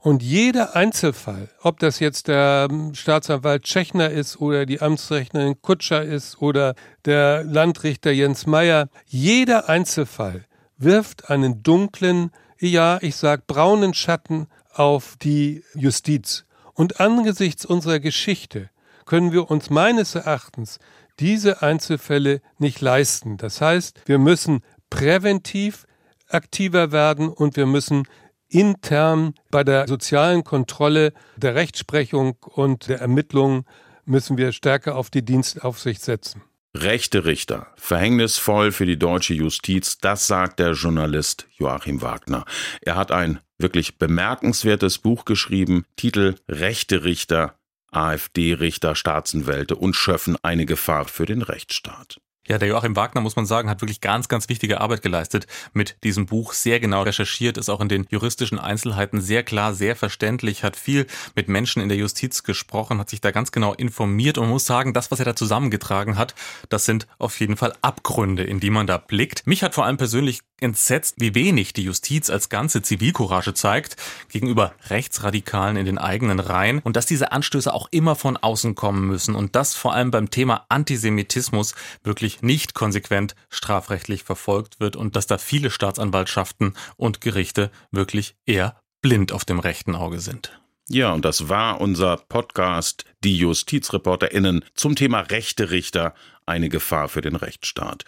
Und 0.00 0.22
jeder 0.22 0.76
Einzelfall, 0.76 1.48
ob 1.62 1.78
das 1.80 1.98
jetzt 1.98 2.28
der 2.28 2.68
ähm, 2.70 2.94
Staatsanwalt 2.94 3.64
Tschechner 3.64 4.10
ist 4.10 4.40
oder 4.40 4.66
die 4.66 4.80
Amtsrechnerin 4.80 5.60
Kutscher 5.62 6.02
ist 6.02 6.40
oder 6.40 6.74
der 7.04 7.42
Landrichter 7.44 8.12
Jens 8.12 8.46
Meyer, 8.46 8.88
jeder 9.06 9.68
Einzelfall 9.68 10.44
wirft 10.78 11.30
einen 11.30 11.62
dunklen, 11.62 12.30
ja, 12.58 12.98
ich 13.00 13.16
sag 13.16 13.46
braunen 13.46 13.94
Schatten 13.94 14.46
auf 14.72 15.16
die 15.20 15.64
Justiz. 15.74 16.44
Und 16.74 17.00
angesichts 17.00 17.64
unserer 17.64 18.00
Geschichte 18.00 18.70
können 19.06 19.32
wir 19.32 19.50
uns 19.50 19.70
meines 19.70 20.14
Erachtens 20.14 20.78
diese 21.18 21.62
Einzelfälle 21.62 22.42
nicht 22.58 22.80
leisten. 22.80 23.38
Das 23.38 23.60
heißt, 23.60 24.02
wir 24.04 24.18
müssen 24.18 24.60
präventiv 24.90 25.86
aktiver 26.28 26.92
werden 26.92 27.28
und 27.28 27.56
wir 27.56 27.66
müssen 27.66 28.06
intern 28.48 29.34
bei 29.50 29.64
der 29.64 29.88
sozialen 29.88 30.44
Kontrolle 30.44 31.12
der 31.36 31.54
Rechtsprechung 31.54 32.36
und 32.42 32.88
der 32.88 33.00
Ermittlung 33.00 33.64
müssen 34.04 34.36
wir 34.36 34.52
stärker 34.52 34.96
auf 34.96 35.10
die 35.10 35.24
Dienstaufsicht 35.24 36.02
setzen. 36.02 36.42
Rechte 36.74 37.24
Richter, 37.24 37.68
verhängnisvoll 37.76 38.70
für 38.70 38.84
die 38.84 38.98
deutsche 38.98 39.34
Justiz, 39.34 39.98
das 39.98 40.26
sagt 40.26 40.58
der 40.58 40.72
Journalist 40.72 41.46
Joachim 41.56 42.02
Wagner. 42.02 42.44
Er 42.82 42.96
hat 42.96 43.10
ein 43.10 43.40
wirklich 43.58 43.98
bemerkenswertes 43.98 44.98
Buch 44.98 45.24
geschrieben, 45.24 45.86
Titel 45.96 46.34
Rechte 46.48 47.04
Richter, 47.04 47.58
AfD-Richter, 47.92 48.94
Staatsanwälte 48.94 49.76
und 49.76 49.94
Schöffen 49.94 50.36
eine 50.42 50.66
Gefahr 50.66 51.06
für 51.06 51.24
den 51.24 51.40
Rechtsstaat. 51.40 52.20
Ja, 52.48 52.58
der 52.58 52.68
Joachim 52.68 52.94
Wagner, 52.94 53.20
muss 53.20 53.34
man 53.34 53.44
sagen, 53.44 53.68
hat 53.68 53.80
wirklich 53.80 54.00
ganz, 54.00 54.28
ganz 54.28 54.48
wichtige 54.48 54.80
Arbeit 54.80 55.02
geleistet 55.02 55.48
mit 55.72 55.96
diesem 56.04 56.26
Buch. 56.26 56.52
Sehr 56.52 56.78
genau 56.78 57.02
recherchiert, 57.02 57.58
ist 57.58 57.68
auch 57.68 57.80
in 57.80 57.88
den 57.88 58.06
juristischen 58.08 58.60
Einzelheiten 58.60 59.20
sehr 59.20 59.42
klar, 59.42 59.74
sehr 59.74 59.96
verständlich, 59.96 60.62
hat 60.62 60.76
viel 60.76 61.06
mit 61.34 61.48
Menschen 61.48 61.82
in 61.82 61.88
der 61.88 61.98
Justiz 61.98 62.44
gesprochen, 62.44 63.00
hat 63.00 63.10
sich 63.10 63.20
da 63.20 63.32
ganz 63.32 63.50
genau 63.50 63.74
informiert 63.74 64.38
und 64.38 64.48
muss 64.48 64.64
sagen, 64.64 64.92
das, 64.92 65.10
was 65.10 65.18
er 65.18 65.24
da 65.24 65.34
zusammengetragen 65.34 66.16
hat, 66.16 66.36
das 66.68 66.84
sind 66.84 67.08
auf 67.18 67.40
jeden 67.40 67.56
Fall 67.56 67.72
Abgründe, 67.82 68.44
in 68.44 68.60
die 68.60 68.70
man 68.70 68.86
da 68.86 68.98
blickt. 68.98 69.44
Mich 69.46 69.64
hat 69.64 69.74
vor 69.74 69.84
allem 69.84 69.96
persönlich 69.96 70.40
entsetzt, 70.60 71.16
wie 71.18 71.34
wenig 71.34 71.72
die 71.72 71.82
Justiz 71.82 72.30
als 72.30 72.48
ganze 72.48 72.80
Zivilcourage 72.80 73.54
zeigt 73.54 73.96
gegenüber 74.28 74.72
Rechtsradikalen 74.88 75.76
in 75.76 75.84
den 75.84 75.98
eigenen 75.98 76.40
Reihen 76.40 76.78
und 76.78 76.96
dass 76.96 77.06
diese 77.06 77.32
Anstöße 77.32 77.72
auch 77.72 77.88
immer 77.90 78.14
von 78.14 78.36
außen 78.36 78.74
kommen 78.74 79.06
müssen 79.06 79.34
und 79.34 79.54
das 79.54 79.74
vor 79.74 79.92
allem 79.92 80.10
beim 80.10 80.30
Thema 80.30 80.64
Antisemitismus 80.68 81.74
wirklich 82.04 82.35
nicht 82.42 82.74
konsequent 82.74 83.34
strafrechtlich 83.50 84.24
verfolgt 84.24 84.80
wird 84.80 84.96
und 84.96 85.16
dass 85.16 85.26
da 85.26 85.38
viele 85.38 85.70
Staatsanwaltschaften 85.70 86.74
und 86.96 87.20
Gerichte 87.20 87.70
wirklich 87.90 88.36
eher 88.46 88.80
blind 89.02 89.32
auf 89.32 89.44
dem 89.44 89.58
rechten 89.58 89.94
Auge 89.94 90.20
sind. 90.20 90.58
Ja, 90.88 91.12
und 91.12 91.24
das 91.24 91.48
war 91.48 91.80
unser 91.80 92.16
Podcast 92.16 93.04
Die 93.24 93.36
JustizreporterInnen 93.38 94.64
zum 94.74 94.94
Thema 94.94 95.20
rechte 95.20 95.70
Richter, 95.70 96.14
eine 96.46 96.68
Gefahr 96.68 97.08
für 97.08 97.22
den 97.22 97.34
Rechtsstaat. 97.34 98.04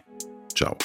Ciao. 0.54 0.78